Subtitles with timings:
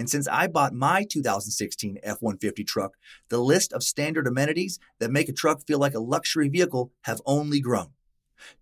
[0.00, 2.96] And since I bought my 2016 F 150 truck,
[3.28, 7.20] the list of standard amenities that make a truck feel like a luxury vehicle have
[7.26, 7.88] only grown.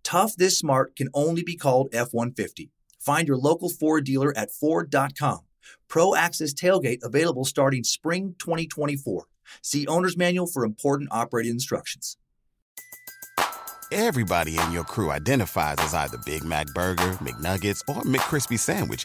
[0.03, 2.73] Tough this smart can only be called F 150.
[2.99, 5.39] Find your local Ford dealer at Ford.com.
[5.87, 9.27] Pro Access Tailgate available starting spring 2024.
[9.63, 12.17] See Owner's Manual for important operating instructions.
[13.93, 19.05] Everybody in your crew identifies as either Big Mac Burger, McNuggets, or McCrispy Sandwich.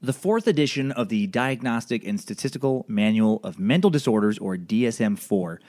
[0.00, 5.60] The fourth edition of the Diagnostic and Statistical Manual of Mental Disorders, or DSM 4,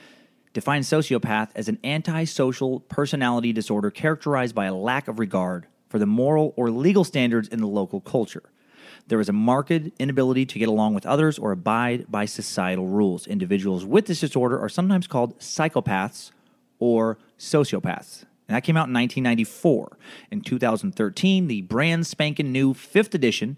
[0.54, 6.06] defines sociopath as an antisocial personality disorder characterized by a lack of regard for the
[6.06, 8.44] moral or legal standards in the local culture.
[9.08, 13.26] There is a marked inability to get along with others or abide by societal rules.
[13.26, 16.30] Individuals with this disorder are sometimes called psychopaths
[16.78, 18.26] or sociopaths.
[18.48, 19.98] And that came out in 1994.
[20.30, 23.58] In 2013, the brand spanking new fifth edition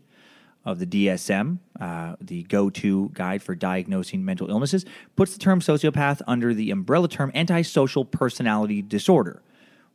[0.64, 4.86] of the DSM, uh, the go to guide for diagnosing mental illnesses,
[5.16, 9.42] puts the term sociopath under the umbrella term antisocial personality disorder,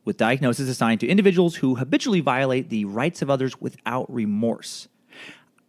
[0.03, 4.87] with diagnosis assigned to individuals who habitually violate the rights of others without remorse.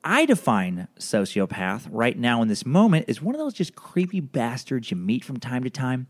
[0.02, 4.90] I define sociopath right now in this moment as one of those just creepy bastards
[4.90, 6.06] you meet from time to time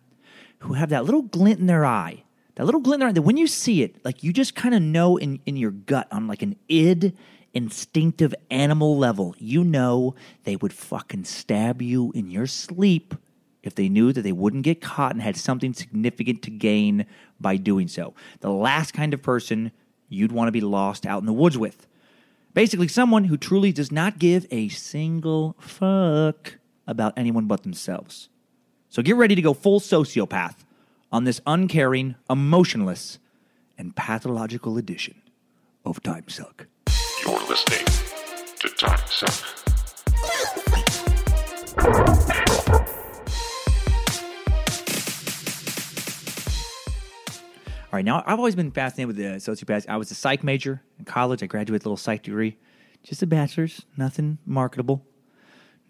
[0.60, 2.24] who have that little glint in their eye.
[2.56, 4.74] That little glint in their eye that when you see it, like you just kind
[4.74, 7.14] of know in, in your gut on like an id
[7.58, 10.14] instinctive animal level, you know
[10.44, 13.14] they would fucking stab you in your sleep
[13.64, 17.04] if they knew that they wouldn't get caught and had something significant to gain
[17.40, 18.14] by doing so.
[18.40, 19.72] The last kind of person
[20.08, 21.88] you'd want to be lost out in the woods with.
[22.54, 26.54] Basically, someone who truly does not give a single fuck
[26.86, 28.28] about anyone but themselves.
[28.88, 30.64] So get ready to go full sociopath
[31.10, 33.18] on this uncaring, emotionless,
[33.76, 35.20] and pathological edition
[35.84, 36.66] of Time Suck.
[37.28, 37.84] You're listening
[38.58, 39.44] to Time Suck.
[47.84, 49.86] All right, now I've always been fascinated with the sociopaths.
[49.90, 51.42] I was a psych major in college.
[51.42, 52.56] I graduated with a little psych degree,
[53.02, 55.04] just a bachelor's, nothing marketable,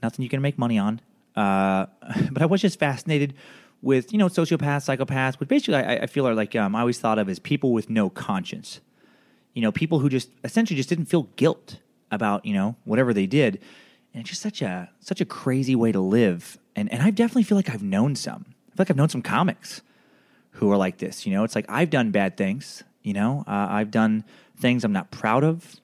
[0.03, 1.01] nothing you can make money on.
[1.37, 1.87] Uh,
[2.33, 3.35] but I was just fascinated
[3.81, 6.99] with you know sociopaths, psychopaths, which basically I, I feel are like um, I always
[6.99, 8.81] thought of as people with no conscience.
[9.55, 11.79] You know, people who just essentially just didn't feel guilt
[12.11, 13.61] about you know whatever they did,
[14.13, 16.59] and it's just such a such a crazy way to live.
[16.77, 18.47] And and I definitely feel like I've known some.
[18.49, 19.83] I feel like I've known some comics
[20.53, 21.27] who are like this.
[21.27, 22.83] You know, it's like I've done bad things.
[23.03, 24.25] You know, uh, I've done
[24.59, 25.81] things I'm not proud of.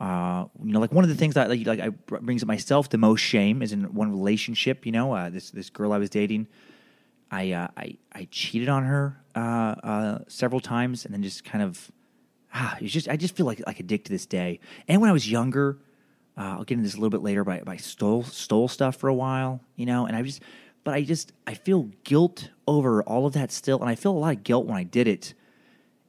[0.00, 2.88] Uh, you know, like one of the things that like, like I brings up myself
[2.88, 4.86] the most shame is in one relationship.
[4.86, 6.48] You know, uh, this this girl I was dating,
[7.30, 9.38] I uh, I I cheated on her uh,
[9.82, 11.90] uh, several times, and then just kind of
[12.54, 14.60] ah, it's just I just feel like like a dick to this day.
[14.88, 15.78] And when I was younger,
[16.36, 18.96] uh, I'll get into this a little bit later, but, but I stole stole stuff
[18.96, 19.60] for a while.
[19.76, 20.42] You know, and I just
[20.84, 24.18] but I just I feel guilt over all of that still, and I feel a
[24.18, 25.34] lot of guilt when I did it.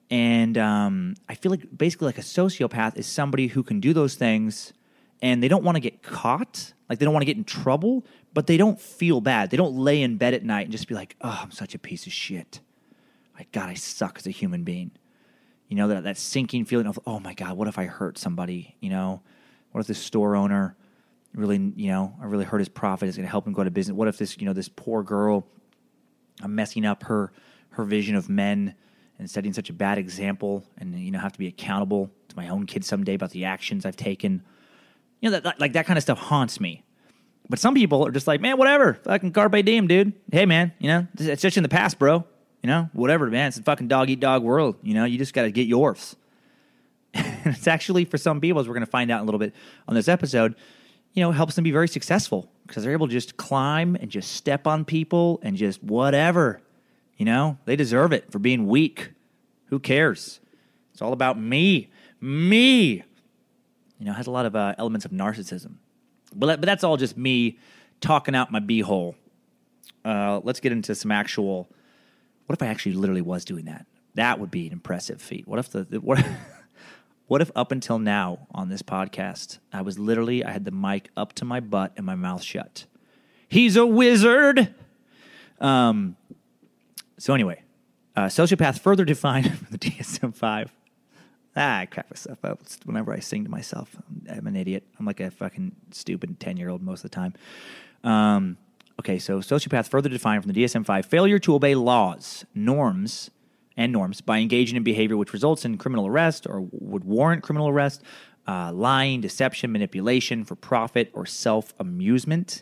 [0.10, 4.16] And um, I feel like basically like a sociopath is somebody who can do those
[4.16, 4.74] things,
[5.22, 8.06] and they don't want to get caught, like they don't want to get in trouble,
[8.34, 9.50] but they don't feel bad.
[9.50, 11.80] They don't lay in bed at night and just be like, "Oh, I'm such a
[11.80, 12.60] piece of shit.
[13.38, 14.92] Like God, I suck as a human being."
[15.72, 18.76] You know that that sinking feeling of, "Oh my God, what if I hurt somebody?"
[18.82, 19.22] You know,
[19.72, 20.76] what if this store owner
[21.34, 23.08] really, you know, I really hurt his profit.
[23.08, 23.96] It's going to help him go to business.
[23.96, 25.48] What if this, you know, this poor girl,
[26.42, 27.32] I'm messing up her
[27.70, 28.76] her vision of men
[29.18, 32.50] and setting such a bad example and you know have to be accountable to my
[32.50, 34.44] own kids someday about the actions I've taken.
[35.22, 36.84] You know that, that like that kind of stuff haunts me.
[37.50, 40.14] But some people are just like, man, whatever, fucking carpe diem, dude.
[40.32, 42.26] Hey, man, you know it's just in the past, bro.
[42.62, 43.48] You know, whatever, man.
[43.48, 44.76] It's a fucking dog eat dog world.
[44.84, 46.16] You know, you just got to get yours.
[47.14, 49.40] And it's actually for some people, as we're going to find out in a little
[49.40, 49.54] bit
[49.88, 50.56] on this episode,
[51.14, 54.34] you know, helps them be very successful because they're able to just climb and just
[54.34, 56.62] step on people and just whatever.
[57.18, 59.12] You know, they deserve it for being weak.
[59.66, 60.40] Who cares?
[60.94, 61.90] It's all about me.
[62.20, 63.04] Me.
[64.00, 65.74] You know, has a lot of uh, elements of narcissism.
[66.34, 67.58] But, but that's all just me
[68.00, 69.16] talking out my beehole.
[70.04, 71.70] Uh, let's get into some actual.
[72.52, 73.86] What if I actually literally was doing that?
[74.16, 75.48] That would be an impressive feat.
[75.48, 76.22] What if the, what?
[77.28, 81.10] What if up until now on this podcast, I was literally, I had the mic
[81.16, 82.88] up to my butt and my mouth shut?
[83.48, 84.76] He's a wizard.
[85.62, 86.18] Um,
[87.18, 87.64] so, anyway,
[88.18, 90.74] uh, sociopath further defined from the DSM 5.
[91.56, 93.96] Ah, I crack myself up whenever I sing to myself.
[94.30, 94.84] I'm an idiot.
[95.00, 97.34] I'm like a fucking stupid 10 year old most of the time.
[98.04, 98.58] Um,
[99.02, 103.32] okay, so sociopath further defined from the DSM 5 failure to obey laws, norms,
[103.76, 107.68] and norms by engaging in behavior which results in criminal arrest or would warrant criminal
[107.68, 108.04] arrest,
[108.48, 112.62] uh, lying, deception, manipulation for profit or self amusement,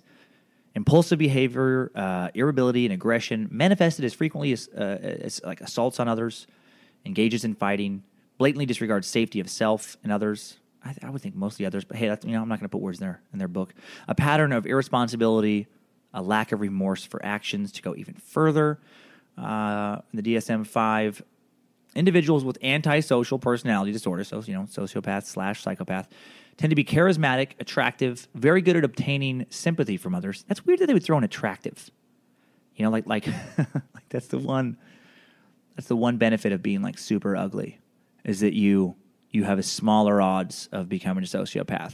[0.75, 6.07] impulsive behavior, uh, irritability, and aggression manifested as frequently as, uh, as like assaults on
[6.07, 6.47] others,
[7.05, 8.01] engages in fighting,
[8.37, 10.57] blatantly disregards safety of self and others.
[10.85, 12.81] I, I would think mostly others, but hey, you know, I'm not going to put
[12.81, 13.73] words in their in their book.
[14.07, 15.67] A pattern of irresponsibility,
[16.13, 18.79] a lack of remorse for actions to go even further
[19.37, 21.23] uh, in the DSM 5,
[21.95, 26.09] individuals with antisocial personality disorder, so, you know, sociopath slash psychopath,
[26.57, 30.43] tend to be charismatic, attractive, very good at obtaining sympathy from others.
[30.47, 31.89] That's weird that they would throw in attractive.
[32.75, 33.27] You know, like, like,
[33.57, 34.77] like that's the one,
[35.75, 37.79] that's the one benefit of being like super ugly
[38.25, 38.95] is that you,
[39.31, 41.93] you have a smaller odds of becoming a sociopath.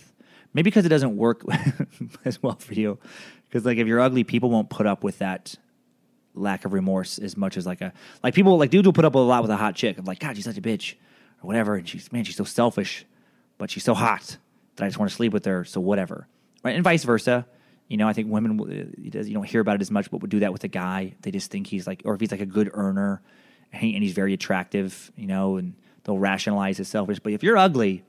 [0.55, 1.43] Maybe because it doesn't work
[2.25, 2.97] as well for you.
[3.49, 5.53] Because like if you're ugly, people won't put up with that
[6.33, 7.91] lack of remorse as much as like a
[8.23, 9.97] like people like dudes will put up a lot with a hot chick.
[9.97, 10.93] I'm like, God, she's such a bitch
[11.43, 13.05] or whatever, and she's man, she's so selfish,
[13.57, 14.37] but she's so hot
[14.77, 15.65] that I just want to sleep with her.
[15.65, 16.25] So whatever,
[16.63, 16.73] right?
[16.73, 17.45] And vice versa.
[17.89, 20.31] You know, I think women uh, you don't hear about it as much, but would
[20.31, 21.15] do that with a guy.
[21.21, 23.21] They just think he's like, or if he's like a good earner
[23.73, 25.75] and, and he's very attractive, you know, and
[26.05, 27.19] they'll rationalize his selfish.
[27.19, 28.03] But if you're ugly,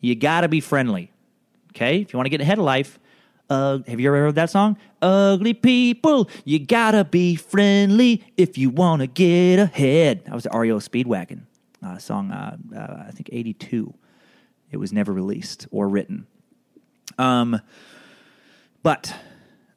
[0.00, 1.12] you got to be friendly.
[1.70, 2.98] Okay, if you want to get ahead of life,
[3.48, 4.76] uh, have you ever heard that song?
[5.02, 10.24] Ugly people, you gotta be friendly if you wanna get ahead.
[10.24, 11.42] That was the REO Speedwagon
[11.84, 13.92] uh, song, uh, uh, I think 82.
[14.70, 16.26] It was never released or written.
[17.18, 17.60] Um,
[18.82, 19.14] but,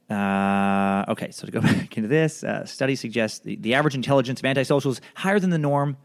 [0.09, 4.39] uh, okay, so to go back into this, uh, study suggests the, the average intelligence
[4.39, 5.97] of antisocials higher than the norm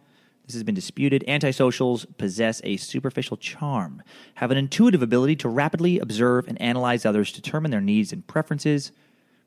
[0.48, 1.22] this has been disputed.
[1.28, 4.02] Antisocials possess a superficial charm,
[4.36, 8.90] have an intuitive ability to rapidly observe and analyze others, determine their needs and preferences,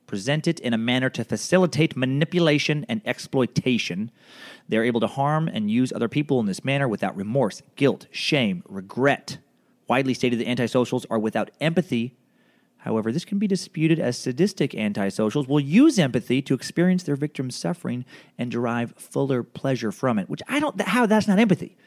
[0.06, 4.12] present it in a manner to facilitate manipulation and exploitation.
[4.70, 8.06] They are able to harm and use other people in this manner without remorse, guilt,
[8.12, 9.40] shame, regret.
[9.88, 12.16] Widely stated that antisocials are without empathy
[12.82, 17.56] However, this can be disputed as sadistic antisocials will use empathy to experience their victim's
[17.56, 18.06] suffering
[18.40, 21.78] and derive fuller pleasure from it, which I don't, how that's not empathy.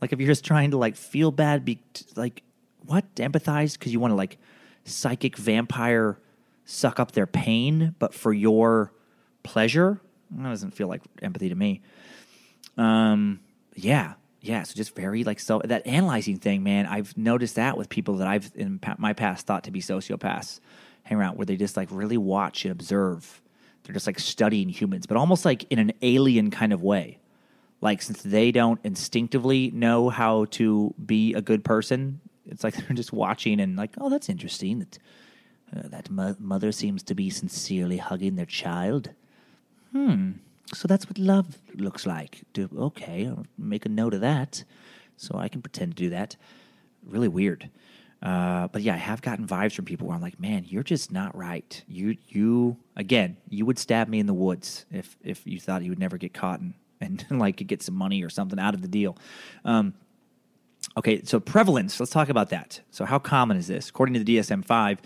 [0.00, 1.80] Like if you're just trying to like feel bad, be
[2.16, 2.42] like,
[2.84, 3.14] what?
[3.14, 4.38] Empathize because you want to like
[4.84, 6.18] psychic vampire
[6.64, 8.92] suck up their pain, but for your
[9.44, 10.00] pleasure?
[10.32, 11.82] That doesn't feel like empathy to me.
[12.76, 13.38] Um,
[13.76, 16.86] yeah yeah, so just very like so that analyzing thing, man.
[16.86, 20.60] I've noticed that with people that I've in pa- my past thought to be sociopaths,
[21.02, 23.42] hang around where they just like really watch and observe.
[23.82, 27.18] They're just like studying humans, but almost like in an alien kind of way.
[27.82, 32.96] Like since they don't instinctively know how to be a good person, it's like they're
[32.96, 34.80] just watching and like, oh, that's interesting.
[34.80, 34.98] That
[35.76, 39.10] uh, that mo- mother seems to be sincerely hugging their child.
[39.92, 40.32] Hmm
[40.72, 42.42] so that's what love looks like.
[42.52, 44.64] Do, okay, I'll make a note of that
[45.16, 46.36] so I can pretend to do that.
[47.06, 47.70] Really weird.
[48.22, 51.10] Uh, but yeah, I have gotten vibes from people where I'm like, man, you're just
[51.10, 51.82] not right.
[51.88, 55.90] You, you, again, you would stab me in the woods if if you thought you
[55.90, 58.88] would never get caught and, and like get some money or something out of the
[58.88, 59.16] deal.
[59.64, 59.94] Um,
[60.98, 61.98] okay, so prevalence.
[61.98, 62.80] Let's talk about that.
[62.90, 63.88] So how common is this?
[63.88, 65.00] According to the DSM five,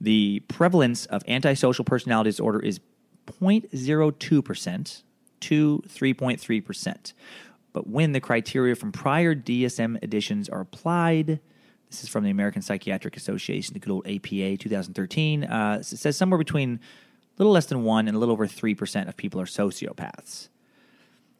[0.00, 2.80] the prevalence of antisocial personality disorder is
[3.26, 5.02] 0.02%
[5.48, 7.12] to 3.3%.
[7.72, 11.40] But when the criteria from prior DSM editions are applied,
[11.90, 16.16] this is from the American Psychiatric Association, the good old APA 2013, uh, it says
[16.16, 16.78] somewhere between a
[17.38, 20.48] little less than 1 and a little over 3% of people are sociopaths.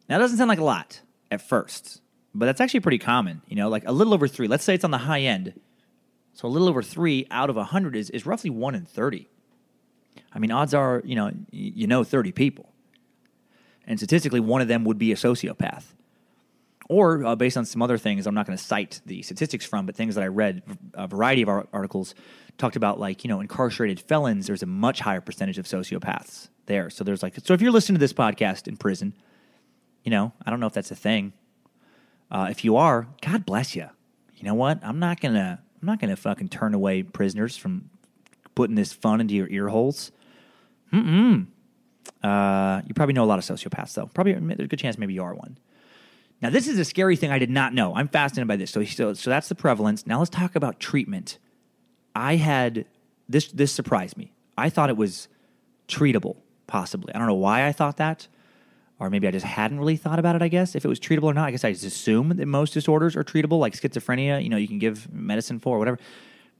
[0.07, 2.01] Now, that doesn't sound like a lot at first,
[2.33, 3.41] but that's actually pretty common.
[3.47, 4.47] You know, like a little over three.
[4.47, 5.59] Let's say it's on the high end.
[6.33, 9.29] So a little over three out of 100 is, is roughly one in 30.
[10.33, 12.74] I mean, odds are, you know, you know 30 people.
[13.85, 15.83] And statistically, one of them would be a sociopath.
[16.87, 19.85] Or uh, based on some other things, I'm not going to cite the statistics from,
[19.85, 20.61] but things that I read,
[20.93, 22.13] a variety of articles
[22.57, 26.89] talked about, like, you know, incarcerated felons, there's a much higher percentage of sociopaths there.
[26.89, 29.13] So there's like, so if you're listening to this podcast in prison,
[30.03, 31.33] you know, I don't know if that's a thing.
[32.29, 33.89] Uh, if you are, God bless you.
[34.35, 34.79] You know what?
[34.83, 37.89] I'm not gonna, I'm not gonna fucking turn away prisoners from
[38.53, 40.11] putting this fun into your ear holes.
[40.93, 41.47] Mm-mm.
[42.23, 44.07] Uh, you probably know a lot of sociopaths, though.
[44.07, 45.57] Probably there's a good chance maybe you are one.
[46.41, 47.95] Now, this is a scary thing I did not know.
[47.95, 48.71] I'm fascinated by this.
[48.71, 50.05] So, so, so that's the prevalence.
[50.05, 51.37] Now, let's talk about treatment.
[52.13, 52.85] I had
[53.29, 53.47] this.
[53.51, 54.33] This surprised me.
[54.57, 55.27] I thought it was
[55.87, 57.13] treatable, possibly.
[57.13, 58.27] I don't know why I thought that,
[58.99, 60.41] or maybe I just hadn't really thought about it.
[60.41, 61.47] I guess if it was treatable or not.
[61.47, 64.43] I guess I just assume that most disorders are treatable, like schizophrenia.
[64.43, 65.99] You know, you can give medicine for or whatever.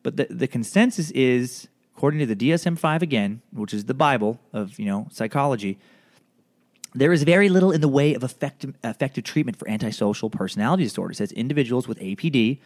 [0.03, 4.77] But the the consensus is according to the DSM-5 again, which is the Bible of
[4.79, 5.77] you know psychology,
[6.93, 11.19] there is very little in the way of effective, effective treatment for antisocial personality disorders,
[11.19, 12.59] as individuals with APD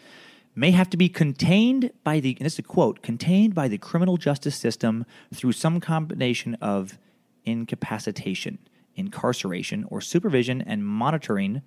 [0.55, 3.77] may have to be contained by the, and this is a quote, contained by the
[3.77, 6.97] criminal justice system through some combination of
[7.45, 8.57] incapacitation,
[8.95, 11.61] incarceration, or supervision and monitoring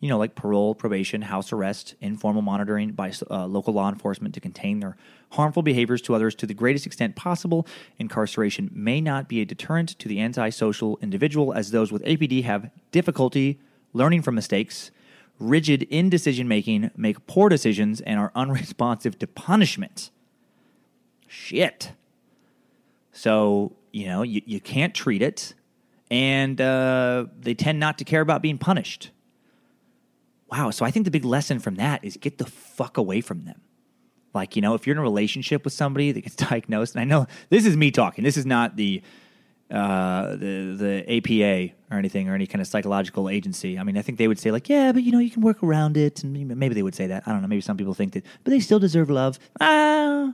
[0.00, 4.40] you know, like parole, probation, house arrest, informal monitoring by uh, local law enforcement to
[4.40, 4.96] contain their
[5.32, 7.66] harmful behaviors to others to the greatest extent possible.
[7.98, 12.70] Incarceration may not be a deterrent to the antisocial individual, as those with APD have
[12.92, 13.58] difficulty
[13.92, 14.92] learning from mistakes,
[15.40, 20.10] rigid in decision making, make poor decisions, and are unresponsive to punishment.
[21.26, 21.92] Shit.
[23.12, 25.54] So, you know, you, you can't treat it,
[26.08, 29.10] and uh, they tend not to care about being punished.
[30.50, 30.70] Wow.
[30.70, 33.60] So I think the big lesson from that is get the fuck away from them.
[34.34, 37.04] Like, you know, if you're in a relationship with somebody that gets diagnosed, and I
[37.04, 39.02] know this is me talking, this is not the
[39.70, 43.78] uh, the the APA or anything or any kind of psychological agency.
[43.78, 45.62] I mean, I think they would say like, yeah, but you know, you can work
[45.62, 47.24] around it, and maybe they would say that.
[47.26, 47.48] I don't know.
[47.48, 49.38] Maybe some people think that, but they still deserve love.
[49.60, 50.32] Ah,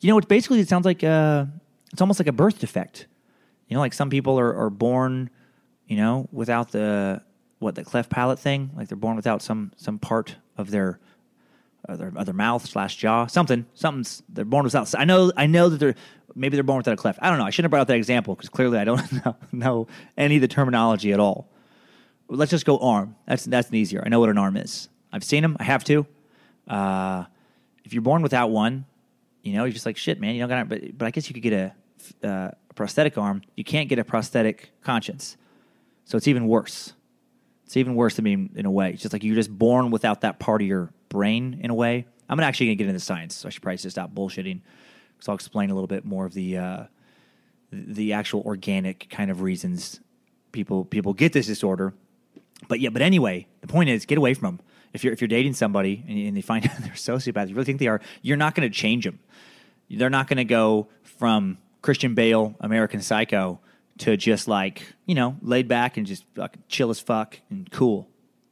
[0.00, 1.44] you know, it's basically it sounds like uh,
[1.92, 3.06] it's almost like a birth defect.
[3.68, 5.28] You know, like some people are, are born,
[5.86, 7.22] you know, without the
[7.58, 10.98] what the cleft palate thing, like they're born without some some part of their
[11.88, 14.92] uh, their, their mouth slash jaw, something, something's they're born without.
[14.96, 15.94] I know, I know that they're
[16.34, 17.18] maybe they're born without a cleft.
[17.22, 17.44] I don't know.
[17.44, 19.86] I shouldn't have brought up that example because clearly I don't know, know,
[20.16, 21.48] any of the terminology at all.
[22.28, 23.16] Let's just go arm.
[23.26, 24.02] That's that's easier.
[24.04, 24.88] I know what an arm is.
[25.12, 25.56] I've seen them.
[25.60, 26.06] I have to.
[26.66, 27.24] Uh,
[27.84, 28.84] if you're born without one,
[29.42, 30.34] you know, you're just like shit, man.
[30.34, 30.68] You don't got.
[30.68, 31.74] But but I guess you could get a,
[32.26, 33.42] uh, a prosthetic arm.
[33.54, 35.36] You can't get a prosthetic conscience,
[36.04, 36.94] so it's even worse.
[37.66, 38.92] It's even worse than being in a way.
[38.92, 42.06] It's just like you're just born without that part of your brain in a way.
[42.28, 44.60] I'm actually going to get into the science, so I should probably just stop bullshitting
[45.16, 46.84] because I'll explain a little bit more of the uh,
[47.72, 50.00] the actual organic kind of reasons
[50.52, 51.92] people people get this disorder.
[52.68, 54.60] But yeah, but anyway, the point is, get away from them.
[54.92, 57.64] If you're if you're dating somebody and, and they find out they're sociopaths, you really
[57.64, 59.18] think they are, you're not going to change them.
[59.90, 63.60] They're not going to go from Christian Bale, American Psycho,
[63.98, 68.08] to just like you know laid back and just fucking chill as fuck and cool.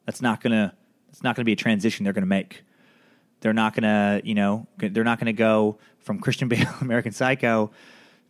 [0.06, 0.74] That's not gonna
[1.08, 2.62] that's not gonna be a transition they're gonna make.
[3.40, 7.70] They're not gonna you know they're not gonna go from Christian Bale American Psycho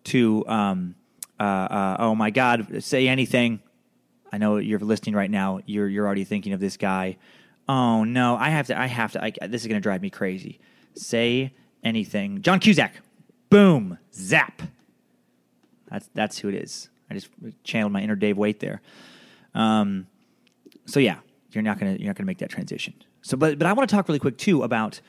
[0.04, 0.94] to um,
[1.38, 3.60] uh, uh, oh my God say anything.
[4.32, 5.60] I know you're listening right now.
[5.66, 7.16] You're you're already thinking of this guy.
[7.68, 8.78] Oh no, I have to.
[8.78, 9.24] I have to.
[9.24, 10.60] I, this is gonna drive me crazy.
[10.94, 12.42] Say anything.
[12.42, 12.94] John Cusack.
[13.50, 13.98] Boom.
[14.12, 14.62] Zap.
[15.88, 16.88] That's that's who it is.
[17.10, 17.28] I just
[17.64, 18.80] channeled my inner Dave Waite there.
[19.54, 20.06] Um,
[20.86, 21.18] so yeah,
[21.52, 22.94] you're not gonna you're not gonna make that transition.
[23.22, 25.00] So, but but I want to talk really quick too about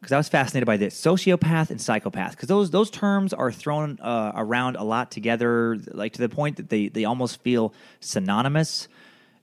[0.00, 3.98] because I was fascinated by this sociopath and psychopath because those those terms are thrown
[4.00, 8.88] uh, around a lot together, like to the point that they they almost feel synonymous.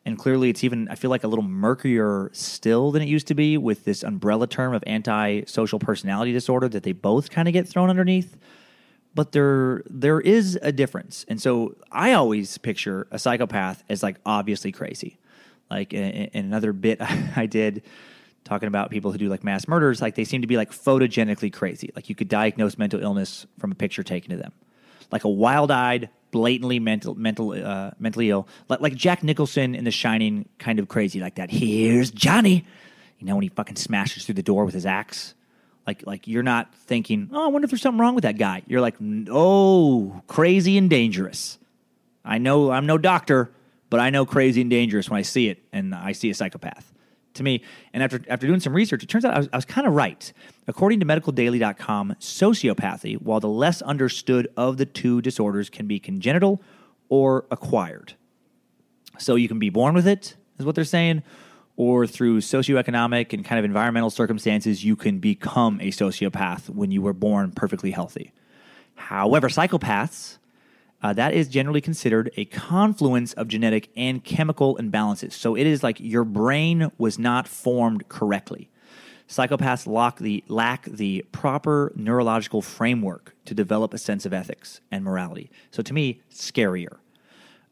[0.04, 3.36] And clearly, it's even I feel like a little murkier still than it used to
[3.36, 7.68] be with this umbrella term of antisocial personality disorder that they both kind of get
[7.68, 8.38] thrown underneath
[9.14, 11.26] but there there is a difference.
[11.28, 15.18] And so I always picture a psychopath as like obviously crazy.
[15.70, 17.00] Like in, another bit
[17.36, 17.84] I did
[18.44, 21.52] talking about people who do like mass murders, like they seem to be like photogenically
[21.54, 21.92] crazy.
[21.96, 24.52] Like you could diagnose mental illness from a picture taken of them.
[25.12, 29.92] Like a wild-eyed, blatantly mental mental uh, mentally ill, like like Jack Nicholson in The
[29.92, 31.52] Shining, kind of crazy like that.
[31.52, 32.66] Here's Johnny.
[33.20, 35.36] You know when he fucking smashes through the door with his axe
[35.86, 38.64] like like you're not thinking, oh, I wonder if there's something wrong with that guy.
[38.68, 38.96] You're like,
[39.30, 41.58] oh, crazy and dangerous.
[42.24, 43.52] I know I'm no doctor,
[43.90, 46.94] but I know crazy and dangerous when I see it, and I see a psychopath.
[47.36, 49.66] To me, and after after doing some research, it turns out I was, I was
[49.66, 50.32] kind of right.
[50.68, 56.62] According to medicaldaily.com, sociopathy, while the less understood of the two disorders, can be congenital
[57.08, 58.16] or acquired.
[59.18, 61.24] So you can be born with it, is what they're saying,
[61.82, 67.02] or through socioeconomic and kind of environmental circumstances, you can become a sociopath when you
[67.02, 68.32] were born perfectly healthy.
[68.94, 70.38] However, psychopaths,
[71.02, 75.34] uh, that is generally considered a confluence of genetic and chemical imbalances.
[75.34, 78.70] So it is like your brain was not formed correctly.
[79.28, 85.04] Psychopaths lack the, lack the proper neurological framework to develop a sense of ethics and
[85.04, 85.50] morality.
[85.72, 86.98] So to me, scarier.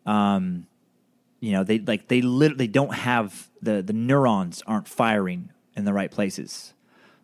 [0.07, 0.65] Um,
[1.39, 5.93] you know, they like they literally don't have the the neurons aren't firing in the
[5.93, 6.74] right places.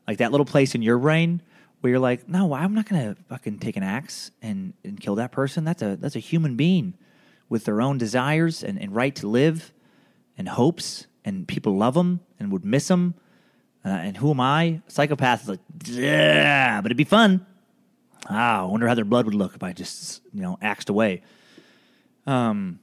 [0.08, 1.42] Like that little place in your brain
[1.82, 5.32] where you're like, no, I'm not gonna fucking take an axe and, and kill that
[5.32, 5.64] person.
[5.64, 6.96] That's a that's a human being
[7.50, 9.74] with their own desires and, and right to live
[10.38, 13.16] and hopes, and people love them and would miss them.
[13.84, 14.82] Uh, and who am I?
[14.88, 17.46] A psychopath is like, yeah, but it'd be fun.
[18.28, 21.22] Ah, I wonder how their blood would look if I just you know axed away.
[22.26, 22.80] Um,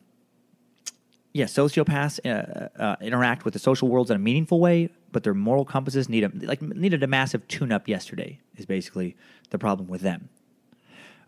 [1.33, 5.35] yeah, sociopaths uh, uh, interact with the social worlds in a meaningful way, but their
[5.35, 8.39] moral compasses need a like needed a massive tune-up yesterday.
[8.57, 9.17] Is basically
[9.51, 10.29] the problem with them.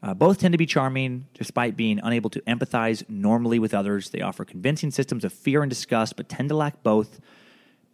[0.03, 4.11] Uh, both tend to be charming, despite being unable to empathize normally with others.
[4.11, 7.21] They offer convincing systems of fear and disgust, but tend to lack both.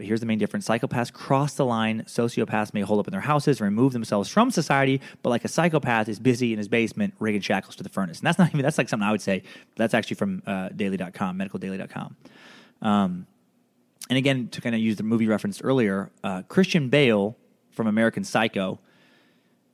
[0.00, 2.04] But here's the main difference psychopaths cross the line.
[2.06, 6.08] Sociopaths may hold up in their houses remove themselves from society, but like a psychopath
[6.08, 8.18] is busy in his basement rigging shackles to the furnace.
[8.20, 9.42] And that's not even, that's like something I would say.
[9.76, 12.16] That's actually from uh, daily.com, medicaldaily.com.
[12.80, 13.26] Um,
[14.08, 17.36] and again, to kind of use the movie referenced earlier, uh, Christian Bale
[17.68, 18.78] from American Psycho,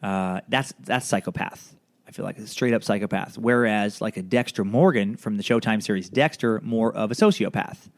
[0.02, 1.76] uh, that's, that's psychopath.
[2.08, 3.38] I feel like a straight up psychopath.
[3.38, 7.90] Whereas like a Dexter Morgan from the Showtime series Dexter, more of a sociopath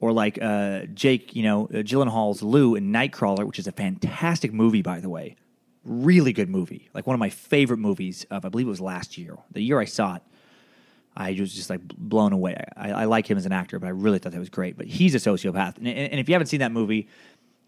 [0.00, 4.52] or like uh, Jake, you know, uh, Gyllenhaal's Lou in Nightcrawler, which is a fantastic
[4.52, 5.36] movie, by the way.
[5.84, 6.88] Really good movie.
[6.94, 9.36] Like one of my favorite movies of, I believe it was last year.
[9.52, 10.22] The year I saw it,
[11.16, 12.62] I was just like blown away.
[12.76, 14.76] I, I like him as an actor, but I really thought that was great.
[14.76, 15.78] But he's a sociopath.
[15.78, 17.08] And, and if you haven't seen that movie,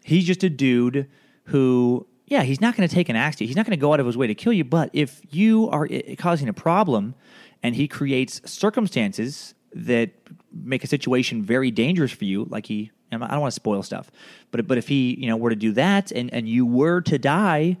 [0.03, 1.09] he's just a dude
[1.45, 3.47] who, yeah, he's not going to take an axe to you.
[3.49, 4.63] He's not going to go out of his way to kill you.
[4.63, 7.13] But if you are causing a problem
[7.61, 10.11] and he creates circumstances that
[10.51, 14.11] make a situation very dangerous for you, like he, I don't want to spoil stuff,
[14.51, 17.17] but but if he, you know, were to do that and and you were to
[17.17, 17.77] die,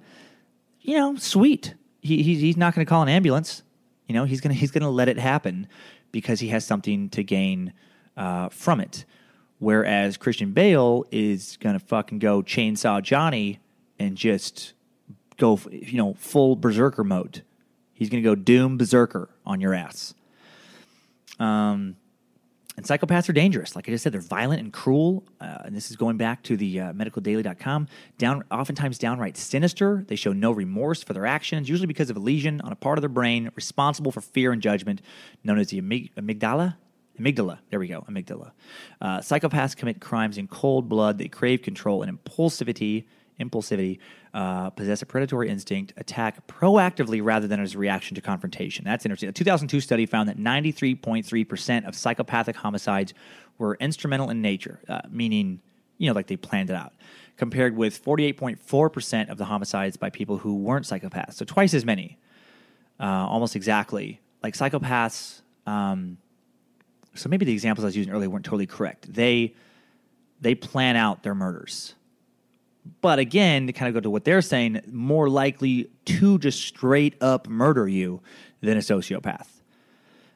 [0.81, 1.75] you know, sweet.
[2.03, 3.61] He, he's not going to call an ambulance.
[4.07, 5.67] You know, he's gonna he's gonna let it happen
[6.11, 7.73] because he has something to gain
[8.17, 9.05] uh, from it.
[9.59, 13.59] Whereas Christian Bale is gonna fucking go chainsaw Johnny
[13.99, 14.73] and just
[15.37, 17.43] go, you know, full berserker mode.
[17.93, 20.13] He's gonna go doom berserker on your ass.
[21.39, 21.95] Um,
[22.77, 23.75] and psychopaths are dangerous.
[23.75, 25.23] Like I just said, they're violent and cruel.
[25.41, 27.87] Uh, and this is going back to the uh, medicaldaily.com.
[28.17, 30.05] Down, oftentimes downright sinister.
[30.07, 32.97] They show no remorse for their actions, usually because of a lesion on a part
[32.97, 35.01] of their brain responsible for fear and judgment,
[35.43, 36.77] known as the amyg- amygdala.
[37.19, 37.59] Amygdala.
[37.69, 38.05] There we go.
[38.09, 38.51] Amygdala.
[39.01, 41.17] Uh, psychopaths commit crimes in cold blood.
[41.17, 43.05] They crave control and impulsivity.
[43.41, 43.99] Impulsivity,
[44.33, 48.85] uh, possess a predatory instinct, attack proactively rather than as a reaction to confrontation.
[48.85, 49.29] That's interesting.
[49.29, 53.13] A 2002 study found that 93.3% of psychopathic homicides
[53.57, 55.61] were instrumental in nature, uh, meaning,
[55.97, 56.93] you know, like they planned it out,
[57.37, 61.33] compared with 48.4% of the homicides by people who weren't psychopaths.
[61.33, 62.17] So twice as many,
[62.99, 64.19] uh, almost exactly.
[64.43, 66.17] Like psychopaths, um,
[67.15, 69.13] so maybe the examples I was using earlier weren't totally correct.
[69.13, 69.53] They
[70.39, 71.93] they plan out their murders.
[73.01, 77.15] But again, to kind of go to what they're saying, more likely to just straight
[77.21, 78.21] up murder you
[78.61, 79.47] than a sociopath.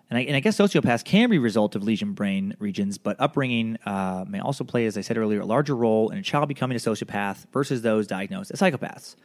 [0.10, 3.19] And I, and I guess sociopaths can be a result of lesion brain regions, but
[3.19, 6.47] upbringing uh, may also play, as I said earlier, a larger role in a child
[6.47, 9.15] becoming a sociopath versus those diagnosed as psychopaths.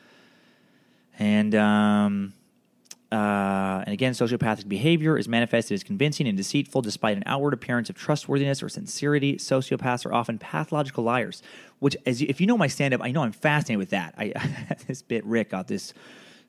[1.19, 2.33] And um,
[3.13, 7.91] uh, and again, sociopathic behavior is manifested as convincing and deceitful despite an outward appearance
[7.91, 9.35] of trustworthiness or sincerity.
[9.35, 11.43] Sociopaths are often pathological liars,
[11.81, 14.15] which, as you, if you know my stand up, I know I'm fascinated with that.
[14.17, 14.33] I
[14.87, 15.93] this bit Rick got this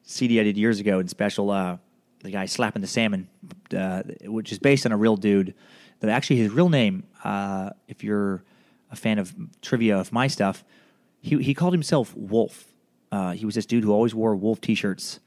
[0.04, 1.50] CD I did years ago in special.
[1.50, 1.78] Uh,
[2.20, 3.28] the guy slapping the salmon,
[3.76, 5.56] uh, which is based on a real dude.
[6.02, 8.44] That actually his real name, uh, if you're
[8.92, 10.64] a fan of trivia of my stuff,
[11.22, 12.66] he he called himself Wolf.
[13.12, 15.20] Uh, he was this dude who always wore wolf T-shirts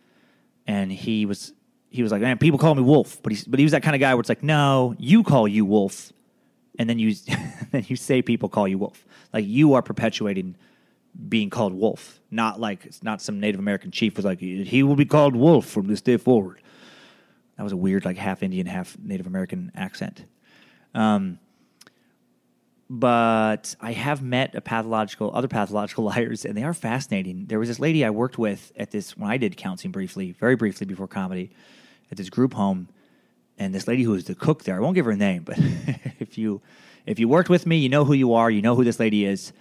[0.66, 1.53] and he was
[1.90, 3.94] he was like, man, people call me Wolf, but he's but he was that kind
[3.94, 6.12] of guy where it's like, no, you call you Wolf,
[6.79, 7.14] and then you
[7.70, 10.57] then you say people call you Wolf, like you are perpetuating
[11.29, 14.96] being called Wolf, not like it's not some Native American chief was like he will
[14.96, 16.61] be called Wolf from this day forward.
[17.57, 20.24] That was a weird like half Indian, half Native American accent.
[20.94, 21.38] Um,
[23.00, 27.46] but I have met a pathological other pathological liars, and they are fascinating.
[27.46, 30.54] There was this lady I worked with at this when I did counseling briefly, very
[30.54, 31.50] briefly before comedy,
[32.11, 32.88] at this group home,
[33.59, 34.76] and this lady who was the cook there.
[34.76, 35.57] I won't give her a name, but
[36.20, 36.62] if you
[37.04, 38.50] if you worked with me, you know who you are.
[38.50, 39.52] You know who this lady is.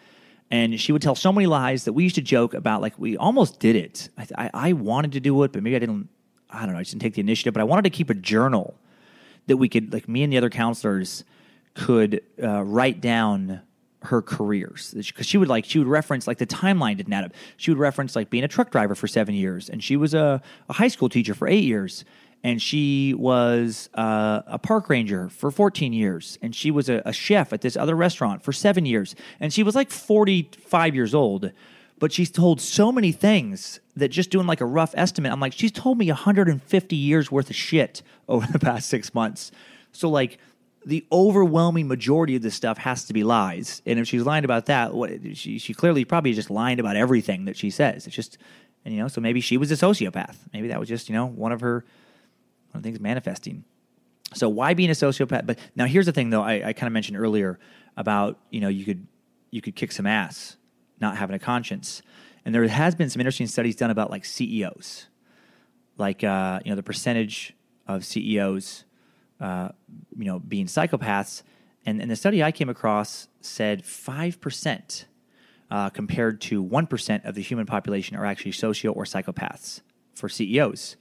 [0.52, 2.82] And she would tell so many lies that we used to joke about.
[2.82, 4.10] Like we almost did it.
[4.18, 6.10] I, I, I wanted to do it, but maybe I didn't.
[6.52, 6.80] I don't know.
[6.80, 7.54] I just didn't take the initiative.
[7.54, 8.76] But I wanted to keep a journal
[9.48, 11.24] that we could, like me and the other counselors,
[11.74, 13.62] could uh, write down
[14.04, 17.34] her careers because she would like she would reference like the timeline didn't add up.
[17.58, 20.42] She would reference like being a truck driver for seven years, and she was a,
[20.70, 22.04] a high school teacher for eight years,
[22.44, 27.14] and she was uh, a park ranger for 14 years and she was a, a,
[27.14, 31.52] chef at this other restaurant for seven years and she was like 45 years old
[32.00, 35.54] but she's told so many things that just doing like a rough estimate i'm like
[35.54, 39.52] she's told me 150 years worth of shit over the past six months
[39.92, 40.38] so like
[40.86, 44.66] the overwhelming majority of this stuff has to be lies and if she's lying about
[44.66, 48.38] that what, she, she clearly probably just lying about everything that she says it's just
[48.86, 51.26] and you know so maybe she was a sociopath maybe that was just you know
[51.26, 51.86] one of her
[52.74, 53.64] one of the things manifesting.
[54.34, 55.46] So why being a sociopath?
[55.46, 56.42] But now here's the thing, though.
[56.42, 57.60] I, I kind of mentioned earlier
[57.96, 59.06] about you know you could
[59.52, 60.58] you could kick some ass,
[61.00, 62.02] not having a conscience,
[62.44, 65.08] and there has been some interesting studies done about like CEOs,
[65.98, 67.54] like uh, you know the percentage
[67.88, 68.86] of CEOs,
[69.44, 69.70] uh,
[70.18, 71.44] you know, being psychopaths,
[71.86, 75.06] and, and the study I came across said five percent.
[75.72, 79.82] Uh, compared to 1% of the human population are actually socio or psychopaths
[80.14, 80.98] for CEOs.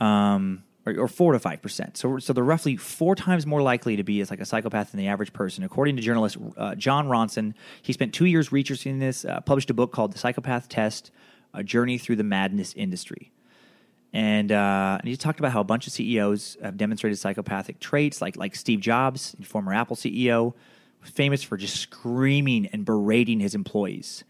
[0.00, 1.96] Um, or, or four to five percent.
[1.96, 4.98] So, so they're roughly four times more likely to be as like a psychopath than
[4.98, 7.54] the average person, according to journalist uh, Jon Ronson.
[7.82, 11.10] He spent two years researching this, uh, published a book called "The Psychopath Test:
[11.54, 13.32] A Journey Through the Madness Industry."
[14.12, 18.22] And, uh, and he talked about how a bunch of CEOs have demonstrated psychopathic traits,
[18.22, 20.54] like like Steve Jobs, former Apple CEO,
[21.02, 24.24] famous for just screaming and berating his employees.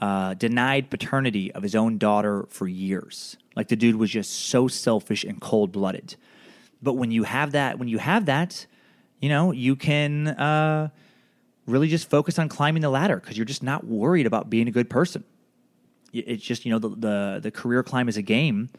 [0.00, 3.36] Uh, denied paternity of his own daughter for years.
[3.56, 6.14] Like the dude was just so selfish and cold blooded.
[6.80, 8.66] But when you have that, when you have that,
[9.20, 10.90] you know, you can uh,
[11.66, 14.70] really just focus on climbing the ladder because you're just not worried about being a
[14.70, 15.24] good person.
[16.12, 18.70] It's just you know the the, the career climb is a game,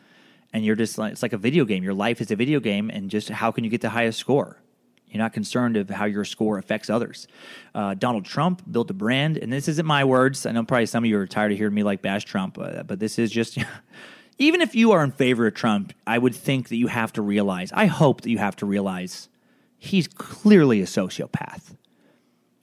[0.54, 1.84] and you're just like, it's like a video game.
[1.84, 4.62] Your life is a video game, and just how can you get the highest score?
[5.08, 7.28] You're not concerned of how your score affects others.
[7.74, 10.46] Uh, Donald Trump built a brand, and this isn't my words.
[10.46, 12.84] I know probably some of you are tired of hearing me like bash Trump, uh,
[12.84, 13.58] but this is just
[14.40, 17.22] even if you are in favor of Trump, I would think that you have to
[17.22, 19.30] realize, I hope that you have to realize
[19.78, 21.76] he's clearly a sociopath.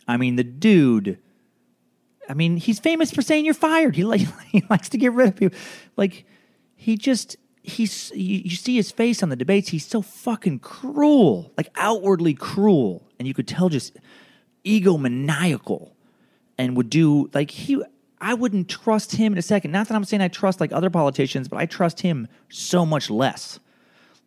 [0.08, 1.18] I mean, the dude,
[2.28, 3.94] I mean, he's famous for saying you're fired.
[3.94, 4.20] He, like,
[4.50, 5.58] he likes to get rid of people.
[5.96, 6.24] Like,
[6.76, 9.68] he just, he's, you, you see his face on the debates.
[9.68, 13.06] He's so fucking cruel, like outwardly cruel.
[13.18, 13.96] And you could tell just
[14.64, 15.90] egomaniacal
[16.58, 17.82] and would do, like, he,
[18.20, 19.72] I wouldn't trust him in a second.
[19.72, 23.10] Not that I'm saying I trust like other politicians, but I trust him so much
[23.10, 23.58] less.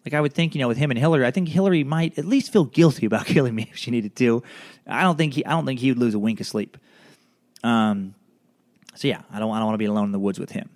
[0.06, 2.26] Like I would think, you know, with him and Hillary, I think Hillary might at
[2.26, 4.44] least feel guilty about killing me if she needed to.
[4.86, 6.78] I don't think he, I don't think he would lose a wink of sleep.
[7.64, 8.16] Um,
[8.96, 10.70] so yeah, I don't, I don't want to be alone in the woods with him.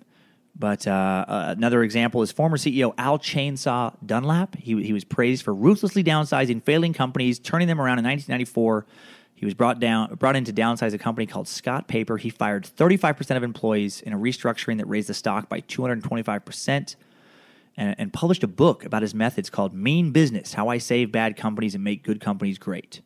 [0.56, 4.54] But uh, uh, another example is former CEO Al Chainsaw Dunlap.
[4.54, 8.86] He, he was praised for ruthlessly downsizing failing companies, turning them around in 1994
[9.34, 12.16] he was brought down, brought in to downsize a company called Scott Paper.
[12.16, 16.96] He fired 35% of employees in a restructuring that raised the stock by 225%,
[17.76, 21.36] and, and published a book about his methods called Mean Business: How I Save Bad
[21.36, 23.02] Companies and Make Good Companies Great.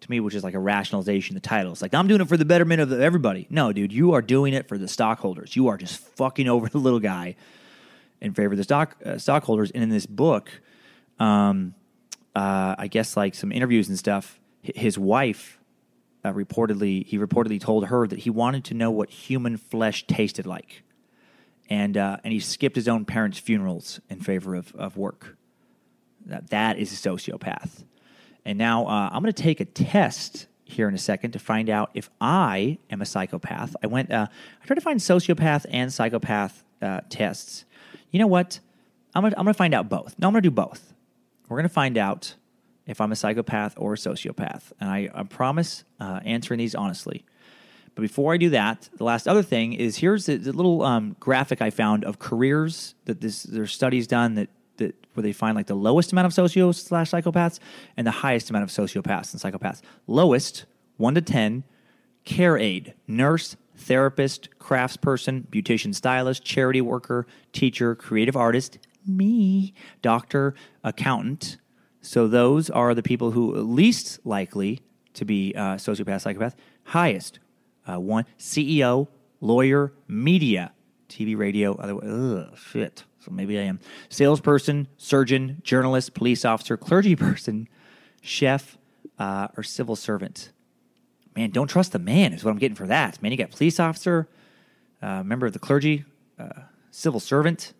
[0.00, 1.34] To me, which is like a rationalization.
[1.34, 3.46] The title it's like I'm doing it for the betterment of everybody.
[3.48, 5.56] No, dude, you are doing it for the stockholders.
[5.56, 7.34] You are just fucking over the little guy
[8.20, 9.70] in favor of the stock uh, stockholders.
[9.70, 10.50] And in this book,
[11.18, 11.74] um,
[12.34, 15.58] uh, I guess like some interviews and stuff, his wife
[16.24, 20.44] uh, reportedly he reportedly told her that he wanted to know what human flesh tasted
[20.44, 20.82] like,
[21.70, 25.36] and uh, and he skipped his own parents' funerals in favor of of work.
[26.24, 27.84] That that is a sociopath.
[28.46, 31.68] And now uh, I'm going to take a test here in a second to find
[31.68, 33.74] out if I am a psychopath.
[33.82, 34.28] I went uh,
[34.62, 37.64] I tried to find sociopath and psychopath uh, tests.
[38.12, 38.60] You know what?
[39.16, 40.16] I'm I'm to find out both.
[40.18, 40.94] No, I'm going to do both.
[41.48, 42.36] We're going to find out
[42.86, 44.70] if I'm a psychopath or a sociopath.
[44.80, 47.24] And I, I promise uh, answering these honestly.
[47.96, 51.16] But before I do that, the last other thing is here's the, the little um,
[51.18, 54.50] graphic I found of careers that this there's studies done that
[55.16, 57.58] where they find like the lowest amount of socios slash psychopaths
[57.96, 59.80] and the highest amount of sociopaths and psychopaths.
[60.06, 61.64] Lowest, one to ten,
[62.24, 71.58] care aide, nurse, therapist, craftsperson, beautician stylist, charity worker, teacher, creative artist, me, doctor, accountant,
[72.06, 74.80] so those are the people who are least likely
[75.14, 76.54] to be uh, sociopath, psychopath.
[76.84, 77.40] Highest
[77.88, 79.08] uh, one CEO,
[79.40, 80.72] lawyer, media,
[81.08, 81.74] TV, radio.
[81.76, 83.02] Other, ugh, shit.
[83.26, 87.68] So maybe I am salesperson, surgeon, journalist, police officer, clergy person,
[88.22, 88.78] chef,
[89.18, 90.52] uh, or civil servant.
[91.34, 93.20] Man, don't trust the man is what I'm getting for that.
[93.20, 94.28] Man, you got police officer,
[95.02, 96.04] uh, member of the clergy,
[96.38, 96.62] uh,
[96.92, 97.72] civil servant.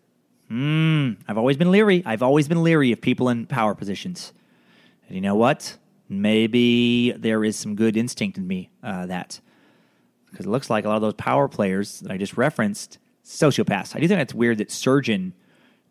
[0.49, 1.13] Hmm.
[1.27, 2.03] I've always been leery.
[2.05, 4.33] I've always been leery of people in power positions.
[5.07, 5.77] And you know what?
[6.09, 9.39] Maybe there is some good instinct in me uh, that
[10.29, 12.97] because it looks like a lot of those power players that I just referenced
[13.27, 13.95] sociopaths.
[13.95, 15.33] I do think it's weird that surgeon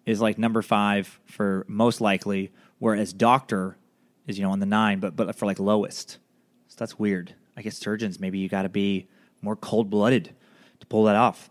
[0.06, 3.76] is like number five for most likely, whereas doctor
[4.26, 6.18] is you know on the nine, but but for like lowest.
[6.68, 7.34] So that's weird.
[7.56, 9.06] I guess surgeons maybe you got to be
[9.42, 10.34] more cold blooded
[10.80, 11.50] to pull that off.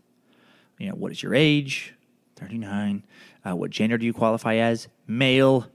[0.78, 1.94] You know what is your age?
[2.36, 3.04] Thirty nine.
[3.48, 4.88] Uh, what gender do you qualify as?
[5.08, 5.68] Male.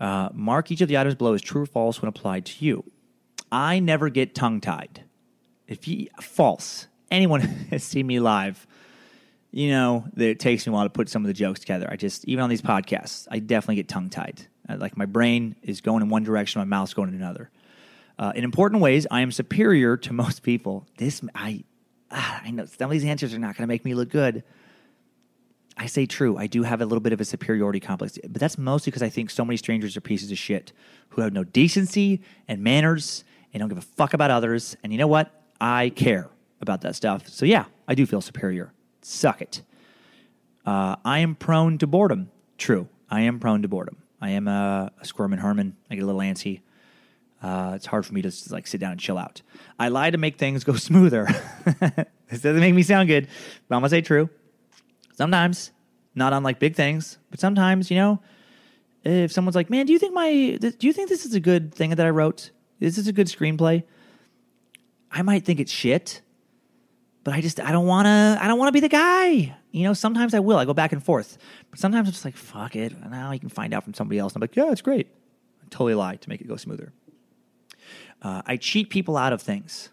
[0.00, 2.84] Uh, mark each of the items below as true or false when applied to you.
[3.52, 5.04] I never get tongue tied.
[5.68, 8.66] If you false, anyone has seen me live,
[9.50, 11.86] you know that it takes me a while to put some of the jokes together.
[11.90, 14.46] I just even on these podcasts, I definitely get tongue tied.
[14.68, 17.50] Like my brain is going in one direction, my mouth's going in another.
[18.18, 20.86] Uh, in important ways, I am superior to most people.
[20.96, 21.64] This I,
[22.10, 24.44] ah, I know some of these answers are not going to make me look good.
[25.76, 26.36] I say true.
[26.36, 29.08] I do have a little bit of a superiority complex, but that's mostly because I
[29.08, 30.72] think so many strangers are pieces of shit
[31.10, 34.76] who have no decency and manners and don't give a fuck about others.
[34.82, 35.30] And you know what?
[35.60, 36.28] I care
[36.60, 37.28] about that stuff.
[37.28, 38.72] So yeah, I do feel superior.
[39.00, 39.62] Suck it.
[40.64, 42.30] Uh, I am prone to boredom.
[42.58, 42.88] True.
[43.10, 43.96] I am prone to boredom.
[44.22, 45.76] I am a, a squirm and Herman.
[45.90, 46.60] I get a little antsy.
[47.42, 49.42] Uh, it's hard for me to like sit down and chill out.
[49.76, 51.26] I lie to make things go smoother.
[52.30, 53.26] this doesn't make me sound good,
[53.68, 54.30] but I'm gonna say true.
[55.14, 55.72] Sometimes,
[56.14, 58.20] not on like big things, but sometimes, you know,
[59.02, 60.30] if someone's like, "Man, do you think my
[60.60, 62.52] do you think this is a good thing that I wrote?
[62.78, 63.82] Is this a good screenplay?"
[65.10, 66.22] I might think it's shit,
[67.24, 69.56] but I just I don't want to I don't want to be the guy.
[69.72, 70.58] You know, sometimes I will.
[70.58, 71.38] I go back and forth,
[71.70, 74.34] but sometimes I'm just like, "Fuck it." Now you can find out from somebody else.
[74.34, 75.08] And I'm like, "Yeah, it's great."
[75.62, 76.92] I totally lie to make it go smoother.
[78.20, 79.88] Uh, I cheat people out of things.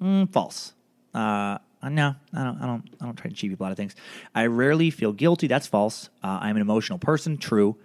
[0.00, 0.72] Mm, false.
[1.14, 2.60] Uh, no, I don't.
[2.60, 2.84] I don't.
[3.00, 3.94] I don't try to cheat people out of things.
[4.34, 5.46] I rarely feel guilty.
[5.46, 6.08] That's false.
[6.22, 7.36] Uh, I'm an emotional person.
[7.36, 7.76] True.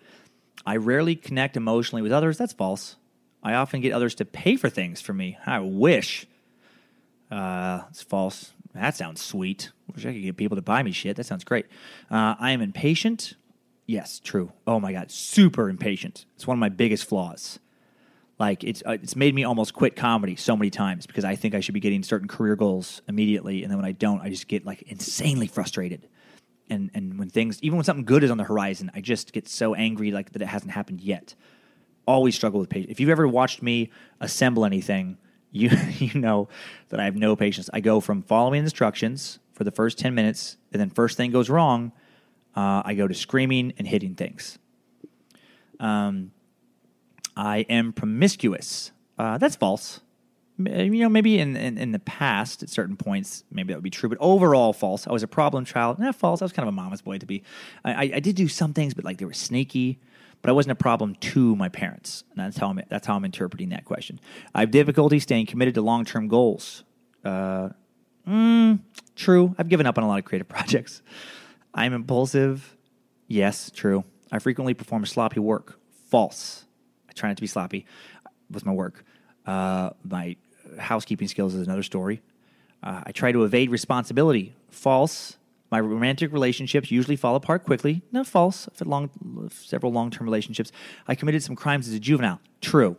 [0.65, 2.37] I rarely connect emotionally with others.
[2.37, 2.95] That's false.
[3.43, 5.37] I often get others to pay for things for me.
[5.45, 6.25] I wish.
[7.29, 8.53] Uh, it's false.
[8.73, 9.71] That sounds sweet.
[9.93, 11.15] Wish I could get people to buy me shit.
[11.15, 11.65] That sounds great.
[12.11, 13.35] Uh, I am impatient.
[13.85, 14.51] Yes, true.
[14.65, 16.25] Oh my god, super impatient.
[16.35, 17.59] It's one of my biggest flaws.
[18.39, 21.55] Like it's uh, it's made me almost quit comedy so many times because I think
[21.55, 24.47] I should be getting certain career goals immediately, and then when I don't, I just
[24.47, 26.07] get like insanely frustrated.
[26.69, 29.47] And and when things, even when something good is on the horizon, I just get
[29.47, 31.33] so angry like that it hasn't happened yet.
[32.05, 32.91] Always struggle with patience.
[32.91, 35.17] If you've ever watched me assemble anything,
[35.51, 36.49] you you know
[36.89, 37.69] that I have no patience.
[37.73, 41.49] I go from following instructions for the first ten minutes, and then first thing goes
[41.49, 41.91] wrong,
[42.55, 44.59] uh, I go to screaming and hitting things.
[45.79, 46.31] Um,
[47.35, 48.91] I am promiscuous.
[49.17, 49.99] Uh, that's false.
[50.59, 53.91] You know, maybe in, in, in, the past, at certain points, maybe that would be
[53.91, 55.05] true, but overall, false.
[55.05, 55.99] I was a problem child.
[55.99, 56.41] Not false.
[56.41, 57.43] I was kind of a mama's boy to be.
[57.85, 59.99] I, I did do some things, but like they were sneaky.
[60.41, 62.23] But I wasn't a problem to my parents.
[62.31, 64.19] And that's how I'm, that's how I'm interpreting that question.
[64.53, 66.83] I have difficulty staying committed to long term goals.
[67.23, 67.69] Uh,
[68.27, 68.79] mm,
[69.15, 69.55] true.
[69.57, 71.01] I've given up on a lot of creative projects.
[71.73, 72.75] I'm impulsive.
[73.27, 74.03] Yes, true.
[74.31, 75.79] I frequently perform sloppy work.
[76.09, 76.65] False
[77.09, 77.85] I try not to be sloppy
[78.49, 79.03] with my work.
[79.45, 80.35] Uh, my
[80.77, 82.21] housekeeping skills is another story.
[82.83, 84.55] Uh, I try to evade responsibility.
[84.69, 85.37] False.
[85.69, 88.01] My romantic relationships usually fall apart quickly.
[88.11, 88.69] No, false.
[88.71, 90.71] I've had long, several long term relationships.
[91.07, 92.39] I committed some crimes as a juvenile.
[92.61, 92.95] True.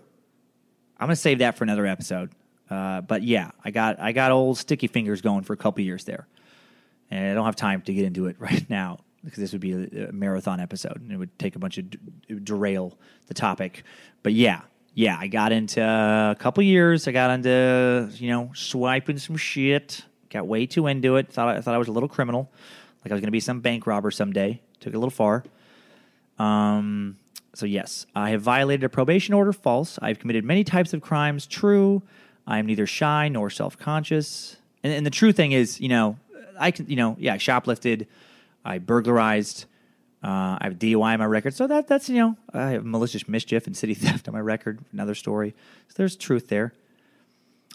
[0.98, 2.32] I'm going to save that for another episode.
[2.70, 6.04] Uh, but yeah, I got I got old sticky fingers going for a couple years
[6.04, 6.26] there,
[7.10, 9.72] and I don't have time to get into it right now because this would be
[9.72, 11.98] a, a, marathon episode and it would take a bunch of d-
[12.44, 13.82] derail the topic.
[14.22, 14.62] But yeah,
[14.94, 17.08] yeah, I got into uh, a couple years.
[17.08, 20.02] I got into you know swiping some shit.
[20.30, 21.32] Got way too into it.
[21.32, 22.50] Thought I thought I was a little criminal,
[23.04, 24.60] like I was going to be some bank robber someday.
[24.80, 25.44] Took it a little far.
[26.38, 27.16] Um.
[27.54, 29.52] So yes, I have violated a probation order.
[29.52, 29.98] False.
[30.02, 31.46] I've committed many types of crimes.
[31.46, 32.02] True.
[32.48, 34.56] I am neither shy nor self conscious.
[34.82, 36.16] And, and the true thing is, you know,
[36.58, 38.06] I can, you know, yeah, I shoplifted.
[38.64, 39.66] I burglarized.
[40.24, 43.28] Uh, I have DUI on my record, so that that's you know I have malicious
[43.28, 44.80] mischief and city theft on my record.
[44.92, 45.54] Another story.
[45.88, 46.72] So there's truth there.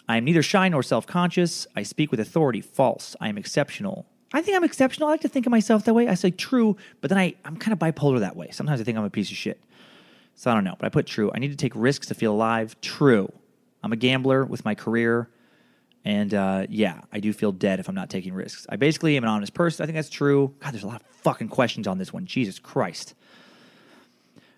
[0.06, 1.66] I am neither shy nor self conscious.
[1.74, 2.60] I speak with authority.
[2.60, 3.16] False.
[3.20, 4.06] I am exceptional.
[4.34, 5.08] I think I'm exceptional.
[5.08, 6.08] I like to think of myself that way.
[6.08, 8.50] I say true, but then I, I'm kind of bipolar that way.
[8.50, 9.62] Sometimes I think I'm a piece of shit.
[10.34, 11.30] So I don't know, but I put true.
[11.32, 12.76] I need to take risks to feel alive.
[12.80, 13.32] True.
[13.84, 15.28] I'm a gambler with my career.
[16.06, 18.66] And uh, yeah, I do feel dead if I'm not taking risks.
[18.68, 19.82] I basically am an honest person.
[19.82, 20.54] I think that's true.
[20.60, 22.24] God, there's a lot of fucking questions on this one.
[22.24, 23.14] Jesus Christ.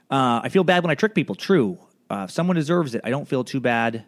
[0.08, 1.34] Uh, I feel bad when I trick people.
[1.34, 1.78] True.
[2.08, 4.04] Uh, if someone deserves it, I don't feel too bad.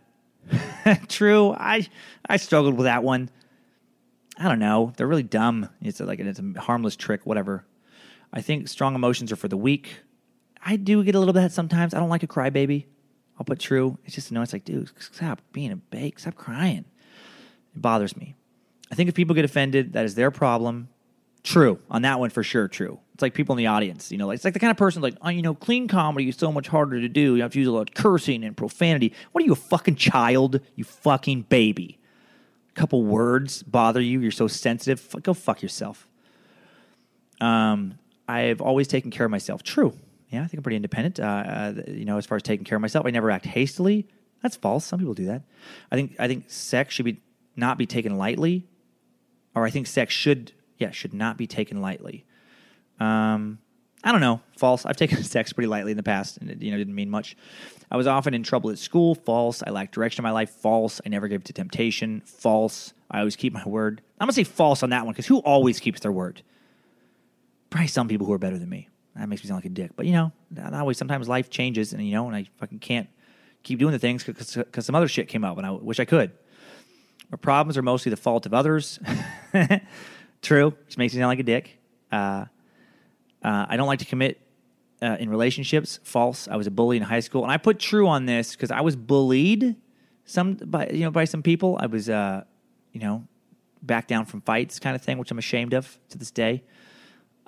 [1.08, 1.50] True.
[1.52, 1.86] I
[2.28, 3.28] I struggled with that one.
[4.38, 4.92] I don't know.
[4.96, 5.68] They're really dumb.
[5.82, 7.26] It's like it's a harmless trick.
[7.26, 7.64] Whatever.
[8.32, 10.00] I think strong emotions are for the weak.
[10.64, 11.92] I do get a little bit sometimes.
[11.92, 12.86] I don't like a crybaby.
[13.38, 13.98] I'll put true.
[14.04, 14.42] It's just no.
[14.42, 16.18] It's like, dude, stop being a bake.
[16.18, 16.84] Stop crying.
[17.74, 18.34] It bothers me.
[18.90, 20.88] I think if people get offended, that is their problem.
[21.44, 22.68] True on that one for sure.
[22.68, 22.98] True.
[23.14, 24.10] It's like people in the audience.
[24.10, 26.28] You know, like, it's like the kind of person like, oh, you know, clean comedy
[26.28, 27.36] is so much harder to do.
[27.36, 29.12] You have to use a lot of cursing and profanity.
[29.32, 30.60] What are you, a fucking child?
[30.74, 31.98] You fucking baby.
[32.70, 34.20] A couple words bother you.
[34.20, 35.14] You're so sensitive.
[35.22, 36.08] Go fuck yourself.
[37.40, 37.98] Um,
[38.28, 39.62] I've always taken care of myself.
[39.62, 39.94] True.
[40.30, 41.20] Yeah, I think I'm pretty independent.
[41.20, 44.06] Uh, uh, you know, as far as taking care of myself, I never act hastily.
[44.42, 44.84] That's false.
[44.84, 45.42] Some people do that.
[45.90, 47.20] I think I think sex should be
[47.56, 48.66] not be taken lightly,
[49.54, 52.24] or I think sex should yeah should not be taken lightly.
[53.00, 53.58] Um,
[54.04, 54.40] I don't know.
[54.56, 54.86] False.
[54.86, 57.36] I've taken sex pretty lightly in the past, and it you know didn't mean much.
[57.90, 59.14] I was often in trouble at school.
[59.14, 59.62] False.
[59.66, 60.50] I lacked direction in my life.
[60.50, 61.00] False.
[61.04, 62.20] I never gave to temptation.
[62.24, 62.92] False.
[63.10, 64.02] I always keep my word.
[64.20, 66.42] I'm gonna say false on that one because who always keeps their word?
[67.70, 68.88] Probably some people who are better than me.
[69.18, 70.96] That makes me sound like a dick, but you know, not always.
[70.96, 73.08] Sometimes life changes, and you know, and I fucking can't
[73.62, 76.32] keep doing the things because some other shit came up, and I wish I could.
[77.32, 78.98] Our problems are mostly the fault of others.
[80.42, 81.78] True, which makes me sound like a dick.
[82.12, 82.44] Uh,
[83.42, 84.40] uh, I don't like to commit
[85.02, 85.98] uh, in relationships.
[86.04, 86.48] False.
[86.48, 88.80] I was a bully in high school, and I put true on this because I
[88.80, 89.76] was bullied
[90.24, 91.76] some by you know by some people.
[91.80, 92.44] I was uh,
[92.92, 93.24] you know
[93.82, 96.62] back down from fights kind of thing, which I'm ashamed of to this day.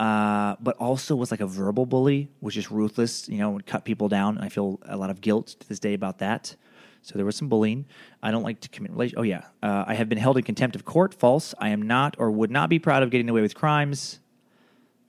[0.01, 3.29] Uh, but also was like a verbal bully, which is ruthless.
[3.29, 4.37] You know, would cut people down.
[4.37, 6.57] And I feel a lot of guilt to this day about that.
[7.03, 7.85] So there was some bullying.
[8.23, 9.13] I don't like to commit.
[9.17, 11.13] Oh yeah, uh, I have been held in contempt of court.
[11.13, 11.55] False.
[11.59, 14.21] I am not or would not be proud of getting away with crimes.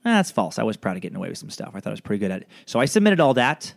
[0.04, 0.58] Eh, that's false.
[0.58, 1.70] I was proud of getting away with some stuff.
[1.74, 2.48] I thought I was pretty good at it.
[2.66, 3.72] So I submitted all that,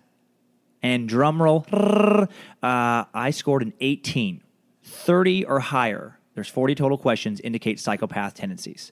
[0.84, 2.28] and drum roll, uh,
[2.62, 4.41] I scored an 18.
[4.86, 6.19] 30 or higher.
[6.36, 8.91] There's 40 total questions indicate psychopath tendencies.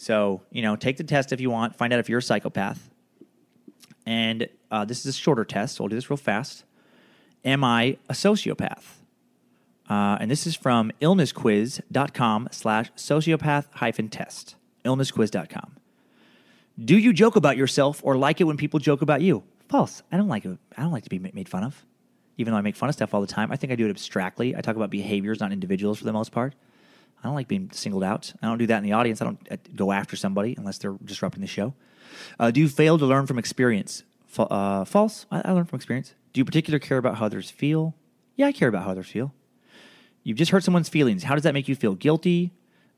[0.00, 2.88] So, you know, take the test if you want, find out if you're a psychopath.
[4.06, 6.64] And uh, this is a shorter test, so I'll do this real fast.
[7.44, 8.82] Am I a sociopath?
[9.90, 14.54] Uh, and this is from illnessquiz.com slash sociopath hyphen test.
[14.86, 15.76] Illnessquiz.com.
[16.82, 19.42] Do you joke about yourself or like it when people joke about you?
[19.68, 20.02] False.
[20.10, 20.56] I don't like it.
[20.78, 21.84] I don't like to be made fun of.
[22.38, 23.90] Even though I make fun of stuff all the time, I think I do it
[23.90, 24.56] abstractly.
[24.56, 26.54] I talk about behaviors, not individuals for the most part.
[27.22, 28.32] I don't like being singled out.
[28.42, 29.20] I don't do that in the audience.
[29.20, 31.74] I don't uh, go after somebody unless they're disrupting the show.
[32.38, 34.04] Uh, do you fail to learn from experience?
[34.26, 35.26] Fa- uh, false.
[35.30, 36.14] I, I learn from experience.
[36.32, 37.94] Do you particularly care about how others feel?
[38.36, 39.34] Yeah, I care about how others feel.
[40.22, 41.24] You've just hurt someone's feelings.
[41.24, 41.94] How does that make you feel?
[41.94, 42.52] Guilty?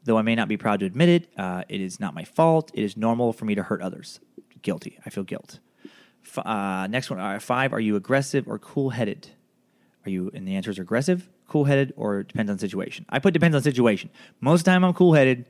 [0.05, 2.71] Though I may not be proud to admit it, uh, it is not my fault.
[2.75, 4.19] It is normal for me to hurt others.
[4.63, 4.99] Guilty.
[5.07, 5.61] I feel guilt.
[6.25, 7.21] F- uh, next one.
[7.21, 7.73] Uh, five.
[7.73, 9.29] Are you aggressive or cool headed?
[10.05, 10.31] Are you?
[10.35, 13.05] And the answer is aggressive, cool headed, or depends on situation.
[13.11, 14.11] I put depends on situation.
[14.41, 15.45] Most of the time, I'm cool headed.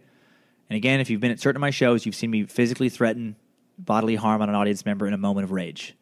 [0.69, 3.37] And again, if you've been at certain of my shows, you've seen me physically threaten
[3.79, 5.97] bodily harm on an audience member in a moment of rage,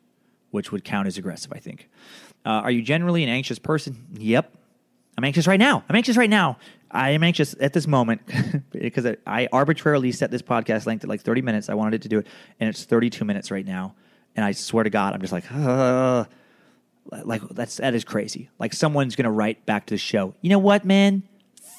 [0.51, 1.89] which would count as aggressive, I think.
[2.47, 4.07] Uh, are you generally an anxious person?
[4.15, 4.57] Yep.
[5.19, 5.85] I'm anxious right now.
[5.89, 6.57] I'm anxious right now.
[6.91, 8.23] I am anxious at this moment
[8.71, 11.69] because I- arbitrarily set this podcast length at like 30 minutes.
[11.69, 12.27] I wanted it to do it,
[12.59, 13.95] and it's 32 minutes right now.
[14.35, 16.25] And I swear to God, I'm just like, uh,
[17.25, 18.51] like that's that is crazy.
[18.59, 20.35] Like someone's gonna write back to the show.
[20.41, 21.23] You know what, man?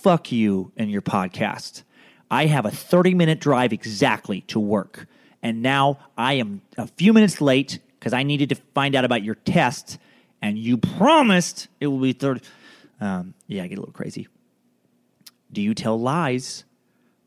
[0.01, 1.83] Fuck you and your podcast.
[2.29, 5.07] I have a 30 minute drive exactly to work,
[5.41, 9.23] and now I am a few minutes late because I needed to find out about
[9.23, 9.97] your test,
[10.41, 12.41] and you promised it will be 30.
[12.99, 14.27] Um, yeah, I get a little crazy.
[15.51, 16.63] Do you tell lies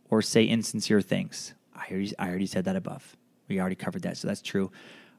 [0.08, 1.54] or say insincere things?
[1.74, 3.16] I already, I already said that above.
[3.48, 4.70] We already covered that, so that's true.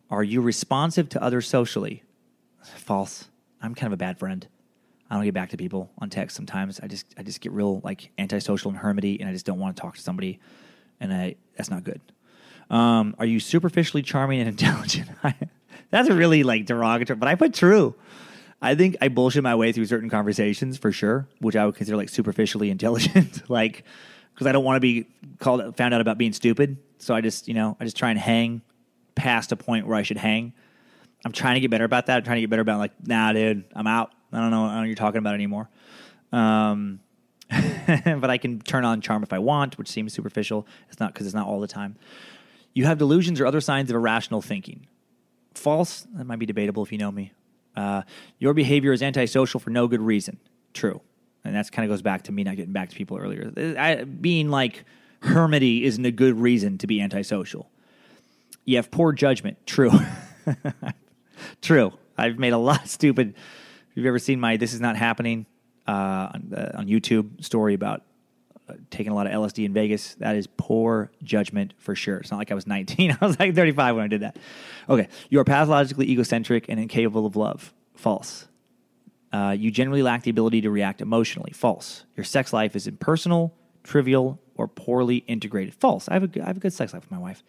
[0.09, 2.03] Are you responsive to others socially?
[2.77, 3.29] False.
[3.61, 4.47] I'm kind of a bad friend.
[5.09, 6.79] I don't get back to people on text sometimes.
[6.79, 9.75] I just I just get real like antisocial and hermity, and I just don't want
[9.75, 10.39] to talk to somebody,
[10.99, 12.01] and I that's not good.
[12.69, 15.09] Um, are you superficially charming and intelligent?
[15.91, 17.95] that's really like derogatory, but I put true.
[18.61, 21.97] I think I bullshit my way through certain conversations for sure, which I would consider
[21.97, 23.83] like superficially intelligent, like
[24.33, 25.07] because I don't want to be
[25.39, 26.77] called found out about being stupid.
[26.97, 28.61] So I just you know I just try and hang
[29.13, 30.53] past a point where I should hang.
[31.25, 32.17] I'm trying to get better about that.
[32.17, 34.11] I'm trying to get better about like, nah, dude, I'm out.
[34.31, 35.69] I don't know, I don't know what you're talking about anymore.
[36.31, 36.99] Um,
[37.49, 40.67] but I can turn on charm if I want, which seems superficial.
[40.89, 41.95] It's not because it's not all the time.
[42.73, 44.85] You have delusions or other signs of irrational thinking.
[45.55, 46.05] False.
[46.13, 47.31] That might be debatable if you know me.
[47.75, 48.03] Uh,
[48.37, 50.39] your behavior is antisocial for no good reason.
[50.73, 51.01] True.
[51.43, 53.51] And that kind of goes back to me not getting back to people earlier.
[53.77, 54.83] I, being like
[55.21, 57.69] hermity isn't a good reason to be antisocial.
[58.65, 59.57] You have poor judgment.
[59.65, 59.91] True.
[61.61, 61.93] True.
[62.17, 63.35] I've made a lot of stupid.
[63.89, 65.45] If you've ever seen my "This Is Not Happening"
[65.87, 65.91] uh,
[66.33, 68.03] on, uh, on YouTube story about
[68.69, 72.17] uh, taking a lot of LSD in Vegas, that is poor judgment for sure.
[72.17, 73.17] It's not like I was 19.
[73.19, 74.37] I was like 35 when I did that.
[74.89, 77.73] Okay, you are pathologically egocentric and incapable of love.
[77.95, 78.47] False.
[79.31, 81.51] Uh, you generally lack the ability to react emotionally.
[81.51, 82.05] False.
[82.15, 85.73] Your sex life is impersonal, trivial, or poorly integrated.
[85.73, 86.07] False.
[86.07, 87.43] I have a good, I have a good sex life with my wife.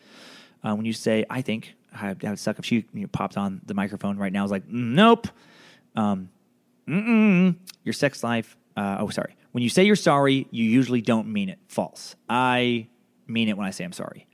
[0.65, 3.37] Uh, when you say, I think, I, I would suck if she you know, popped
[3.37, 4.41] on the microphone right now.
[4.41, 5.29] I was like, nope.
[5.95, 6.31] Um,
[6.87, 8.57] your sex life.
[8.77, 9.37] Uh, oh, sorry.
[9.53, 11.59] When you say you're sorry, you usually don't mean it.
[11.69, 12.15] False.
[12.29, 12.89] I
[13.27, 14.27] mean it when I say I'm sorry.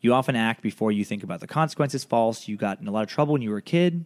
[0.00, 2.04] You often act before you think about the consequences.
[2.04, 2.46] False.
[2.46, 4.04] You got in a lot of trouble when you were a kid.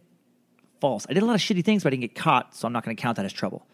[0.79, 1.05] False.
[1.09, 2.83] I did a lot of shitty things, but I didn't get caught, so I'm not
[2.83, 3.67] going to count that as trouble.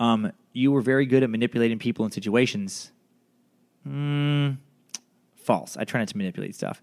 [0.00, 2.90] Um, you were very good at manipulating people in situations.
[3.88, 4.58] Mm,
[5.36, 5.76] false.
[5.76, 6.80] I try not to manipulate stuff.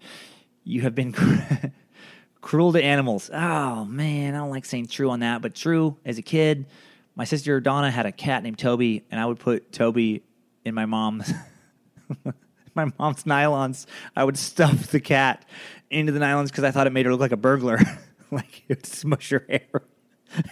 [0.64, 1.12] You have been
[2.40, 3.30] cruel to animals.
[3.32, 5.96] Oh man, I don't like saying true on that, but true.
[6.04, 6.66] As a kid,
[7.14, 10.22] my sister Donna had a cat named Toby, and I would put Toby
[10.64, 11.32] in my mom's
[12.74, 13.86] my mom's nylons.
[14.14, 15.44] I would stuff the cat
[15.90, 17.78] into the nylons because I thought it made her look like a burglar.
[18.30, 19.82] like it would smush her hair.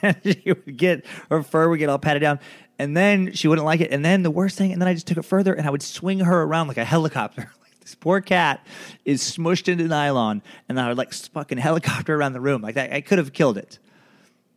[0.03, 2.39] and she would get her fur would get all patted down.
[2.79, 3.91] And then she wouldn't like it.
[3.91, 5.83] And then the worst thing, and then I just took it further and I would
[5.83, 7.51] swing her around like a helicopter.
[7.81, 8.67] This poor cat
[9.05, 12.63] is smushed into nylon, and I would like fucking helicopter around the room.
[12.63, 13.79] Like that, I could have killed it.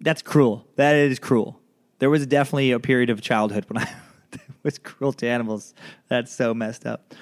[0.02, 0.68] That's cruel.
[0.76, 1.60] That is cruel.
[2.00, 3.90] There was definitely a period of childhood when I
[4.64, 5.74] was cruel to animals.
[6.10, 7.14] That's so messed up.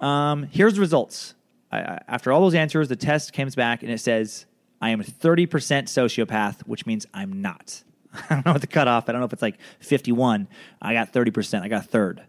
[0.00, 1.34] Um, here's the results.
[1.70, 4.46] I, I, after all those answers, the test comes back and it says
[4.80, 7.82] I am 30% sociopath, which means I'm not.
[8.30, 9.08] I don't know what the cutoff.
[9.08, 10.48] I don't know if it's like 51.
[10.80, 11.62] I got 30%.
[11.62, 12.22] I got a third.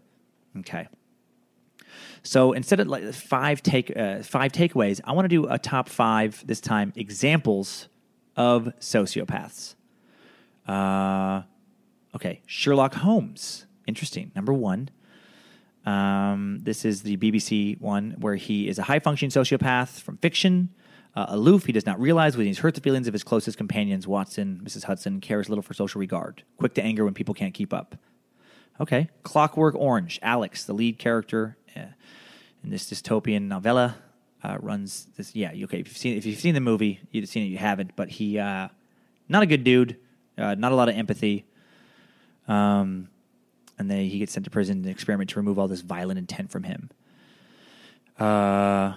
[0.58, 0.88] Okay.
[2.24, 5.88] So instead of like five take uh, five takeaways, I want to do a top
[5.88, 7.88] five this time examples
[8.34, 9.74] of sociopaths.
[10.66, 11.42] Uh,
[12.16, 13.66] okay, Sherlock Holmes.
[13.86, 14.32] Interesting.
[14.34, 14.88] Number one.
[15.84, 20.70] Um, this is the BBC one where he is a high functioning sociopath from fiction.
[21.14, 24.08] Uh, aloof, he does not realize when he's hurt the feelings of his closest companions.
[24.08, 24.84] Watson, Mrs.
[24.84, 26.42] Hudson, cares little for social regard.
[26.56, 27.96] Quick to anger when people can't keep up.
[28.80, 29.08] Okay.
[29.22, 31.80] Clockwork Orange, Alex, the lead character uh,
[32.62, 33.96] in this dystopian novella,
[34.42, 35.34] uh, runs this.
[35.34, 35.78] Yeah, okay.
[35.80, 37.46] If you've seen if you've seen the movie, you've seen it.
[37.46, 38.68] You haven't, but he uh,
[39.28, 39.96] not a good dude.
[40.36, 41.46] Uh, not a lot of empathy.
[42.48, 43.08] Um,
[43.78, 46.50] and then he gets sent to prison to experiment to remove all this violent intent
[46.50, 46.90] from him.
[48.18, 48.94] Uh,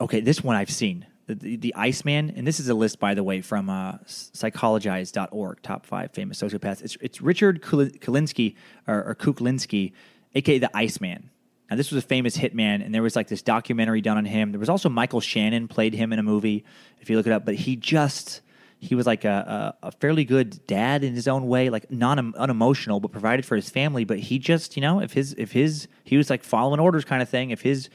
[0.00, 1.06] okay, this one I've seen.
[1.34, 5.86] The, the, Iceman, and this is a list, by the way, from uh, psychologize.org, top
[5.86, 6.82] five famous sociopaths.
[6.82, 8.56] It's, it's Richard Kulinski,
[8.86, 9.92] or, or Kuklinski,
[10.34, 11.30] aka the Iceman.
[11.70, 14.50] Now, this was a famous hitman, and there was like this documentary done on him.
[14.50, 16.64] There was also Michael Shannon played him in a movie,
[17.00, 17.44] if you look it up.
[17.44, 18.40] But he just
[18.80, 22.34] he was like a, a, a fairly good dad in his own way, like non
[22.34, 24.04] unemotional, but provided for his family.
[24.04, 27.22] But he just, you know, if his if his he was like following orders kind
[27.22, 27.50] of thing.
[27.50, 27.90] If his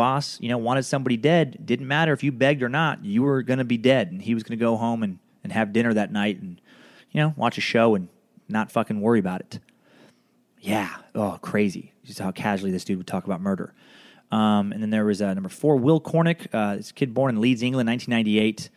[0.00, 3.42] boss, you know, wanted somebody dead, didn't matter if you begged or not, you were
[3.42, 5.92] going to be dead, and he was going to go home and and have dinner
[5.92, 6.58] that night, and
[7.10, 8.08] you know, watch a show and
[8.48, 9.58] not fucking worry about it.
[10.58, 10.88] Yeah.
[11.14, 11.92] Oh, crazy.
[12.02, 13.74] Just how casually this dude would talk about murder.
[14.30, 16.46] Um, and then there was uh, number four, Will Cornick.
[16.50, 18.70] Uh, this kid born in Leeds, England, 1998.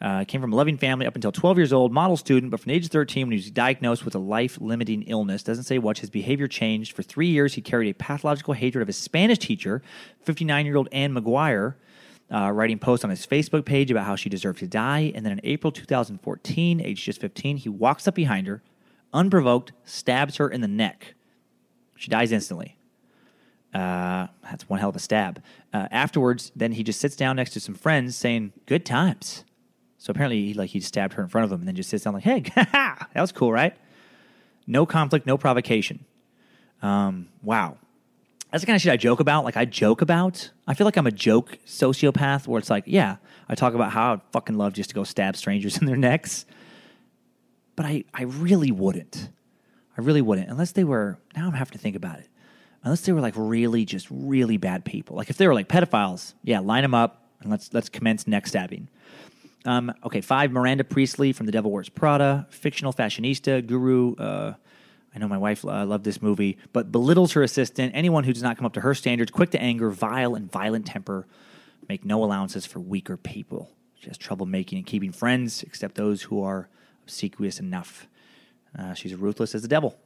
[0.00, 2.70] Uh, came from a loving family up until 12 years old, model student, but from
[2.70, 5.42] the age of 13 when he was diagnosed with a life limiting illness.
[5.42, 6.00] Doesn't say much.
[6.00, 6.96] His behavior changed.
[6.96, 9.82] For three years, he carried a pathological hatred of his Spanish teacher,
[10.22, 11.74] 59 year old Anne McGuire,
[12.32, 15.12] uh, writing posts on his Facebook page about how she deserved to die.
[15.14, 18.62] And then in April 2014, age just 15, he walks up behind her,
[19.12, 21.14] unprovoked, stabs her in the neck.
[21.96, 22.78] She dies instantly.
[23.74, 25.42] Uh, that's one hell of a stab.
[25.74, 29.44] Uh, afterwards, then he just sits down next to some friends saying, Good times.
[30.00, 32.04] So apparently, he, like he stabbed her in front of him and then just sits
[32.04, 33.76] down like, "Hey, that was cool, right?"
[34.66, 36.06] No conflict, no provocation.
[36.80, 37.76] Um, wow,
[38.50, 39.44] that's the kind of shit I joke about.
[39.44, 40.52] Like I joke about.
[40.66, 44.14] I feel like I'm a joke sociopath where it's like, yeah, I talk about how
[44.14, 46.46] I'd fucking love just to go stab strangers in their necks,
[47.76, 49.28] but I I really wouldn't.
[49.98, 51.18] I really wouldn't unless they were.
[51.36, 52.28] Now I'm having to think about it.
[52.84, 55.14] Unless they were like really just really bad people.
[55.14, 58.46] Like if they were like pedophiles, yeah, line them up, And let's let's commence neck
[58.46, 58.88] stabbing.
[59.64, 60.52] Um, okay, five.
[60.52, 64.14] Miranda Priestley from The Devil Wears Prada, fictional fashionista, guru.
[64.16, 64.54] Uh,
[65.14, 67.92] I know my wife uh, loved this movie, but belittles her assistant.
[67.94, 70.86] Anyone who does not come up to her standards, quick to anger, vile and violent
[70.86, 71.26] temper,
[71.88, 73.70] make no allowances for weaker people.
[73.98, 76.68] She has trouble making and keeping friends, except those who are
[77.02, 78.06] obsequious enough.
[78.78, 79.98] Uh, she's ruthless as the devil.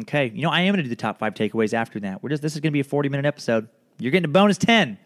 [0.00, 2.22] Okay, you know I am going to do the top five takeaways after that.
[2.22, 3.68] We're just this is going to be a forty minute episode.
[3.98, 4.98] You're getting a bonus ten.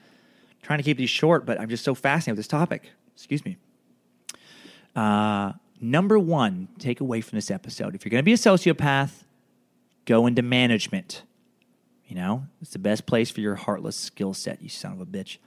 [0.63, 2.91] trying to keep these short, but I'm just so fascinated with this topic.
[3.15, 3.59] Excuse me.
[4.95, 9.25] Uh, number one takeaway from this episode: if you're going to be a sociopath,
[10.05, 11.23] go into management.
[12.07, 15.07] You know, it's the best place for your heartless skill set, you son of a
[15.07, 15.39] bitch.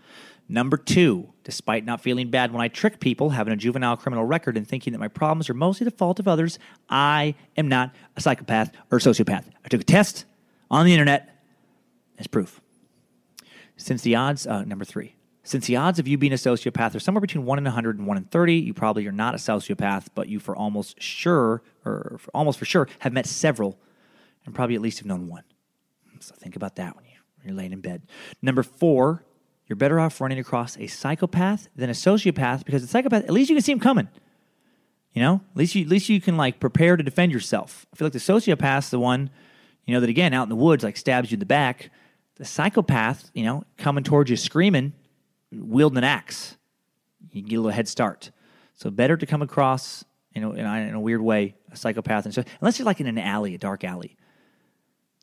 [0.48, 4.58] Number two, despite not feeling bad when I trick people, having a juvenile criminal record,
[4.58, 8.22] and thinking that my problems are mostly the fault of others, I am not a
[8.22, 9.46] psychopath or sociopath.
[9.64, 10.26] I took a test
[10.70, 11.30] on the internet
[12.18, 12.62] as proof.
[13.78, 15.15] Since the odds, uh, number three,
[15.46, 18.08] since the odds of you being a sociopath are somewhere between 1 in 100 and
[18.08, 22.18] 1 in 30, you probably are not a sociopath, but you for almost sure, or
[22.20, 23.78] for almost for sure, have met several
[24.46, 25.44] and probably at least have known one.
[26.20, 28.02] So think about that when, you, when you're laying in bed.
[28.42, 29.24] Number four,
[29.68, 33.52] you're better off running across a psychopath than a sociopath because the psychopath, at least
[33.52, 34.08] you can see him coming.
[35.14, 37.86] You know, at least you, at least you can like prepare to defend yourself.
[37.94, 39.30] I feel like the sociopath's the one,
[39.86, 41.92] you know, that again out in the woods like stabs you in the back.
[42.38, 44.94] The psychopath, you know, coming towards you screaming,
[45.52, 46.58] wielding an axe.
[47.32, 48.32] You get a little head start.
[48.74, 52.26] So better to come across, you know, in a, in a weird way, a psychopath,
[52.26, 54.18] and so unless you're like in an alley, a dark alley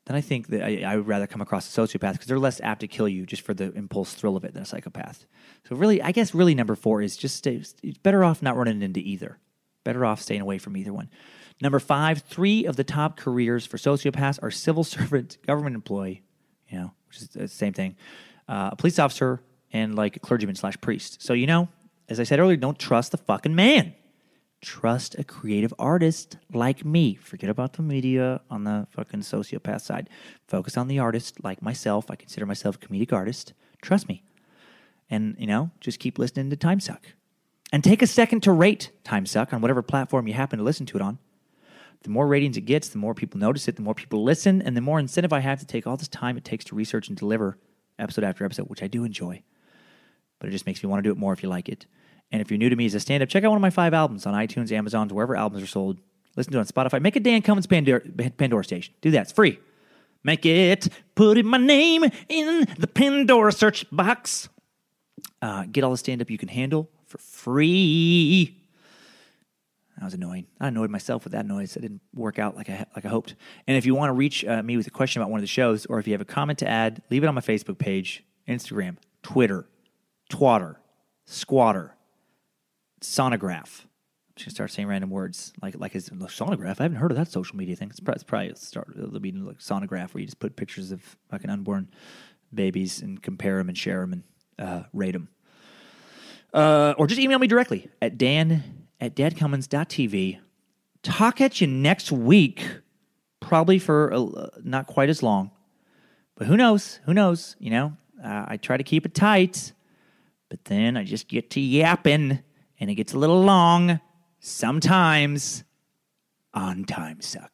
[0.06, 2.60] then I think that I, I would rather come across a sociopath because they're less
[2.60, 5.26] apt to kill you just for the impulse thrill of it than a psychopath.
[5.68, 8.82] So really, I guess really number four is just stay, it's better off not running
[8.82, 9.38] into either.
[9.84, 11.08] Better off staying away from either one.
[11.60, 16.22] Number five, three of the top careers for sociopaths are civil servant, government employee,
[16.68, 17.96] you know, which is the same thing,
[18.48, 19.40] uh, a police officer,
[19.72, 21.22] and like a clergyman slash priest.
[21.22, 21.68] So you know,
[22.08, 23.94] as I said earlier, don't trust the fucking man
[24.62, 27.16] trust a creative artist like me.
[27.16, 30.08] Forget about the media on the fucking sociopath side.
[30.46, 32.10] Focus on the artist like myself.
[32.10, 33.52] I consider myself a comedic artist.
[33.82, 34.22] Trust me.
[35.10, 37.00] And, you know, just keep listening to Timesuck.
[37.72, 40.96] And take a second to rate Timesuck on whatever platform you happen to listen to
[40.96, 41.18] it on.
[42.02, 44.76] The more ratings it gets, the more people notice it, the more people listen, and
[44.76, 47.16] the more incentive I have to take all this time it takes to research and
[47.16, 47.58] deliver
[47.98, 49.42] episode after episode, which I do enjoy.
[50.42, 51.86] But it just makes me want to do it more if you like it.
[52.32, 53.70] And if you're new to me as a stand up, check out one of my
[53.70, 56.00] five albums on iTunes, Amazon, wherever albums are sold.
[56.36, 57.00] Listen to it on Spotify.
[57.00, 58.92] Make a Dan Cummins Pandora, Pandora station.
[59.02, 59.22] Do that.
[59.22, 59.60] It's free.
[60.24, 60.88] Make it.
[61.14, 64.48] Put in my name in the Pandora search box.
[65.40, 68.58] Uh, get all the stand up you can handle for free.
[69.96, 70.46] That was annoying.
[70.58, 71.76] I annoyed myself with that noise.
[71.76, 73.36] It didn't work out like I like I hoped.
[73.68, 75.46] And if you want to reach uh, me with a question about one of the
[75.46, 78.24] shows, or if you have a comment to add, leave it on my Facebook page,
[78.48, 79.66] Instagram, Twitter,
[80.32, 80.76] Twatter,
[81.26, 81.94] Squatter,
[83.02, 83.84] sonograph.
[83.84, 86.80] I'm just gonna start saying random words like like his sonograph.
[86.80, 87.90] I haven't heard of that social media thing.
[87.90, 91.02] It's probably, it's probably start it'll be like sonograph where you just put pictures of
[91.30, 91.90] fucking unborn
[92.52, 94.22] babies and compare them and share them and
[94.58, 95.28] uh, rate them.
[96.54, 100.38] Uh, or just email me directly at dan at dancummins.tv.
[101.02, 102.64] Talk at you next week,
[103.40, 105.50] probably for uh, not quite as long,
[106.36, 107.00] but who knows?
[107.04, 107.54] Who knows?
[107.58, 109.72] You know, uh, I try to keep it tight,
[110.52, 112.38] but then I just get to yapping
[112.78, 114.00] and it gets a little long
[114.38, 115.64] sometimes
[116.52, 117.50] on Time Suck.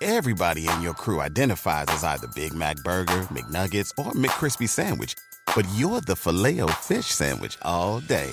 [0.00, 5.14] Everybody in your crew identifies as either Big Mac Burger, McNuggets, or McCrispy Sandwich.
[5.54, 8.32] But you're the Filet-O-Fish Sandwich all day.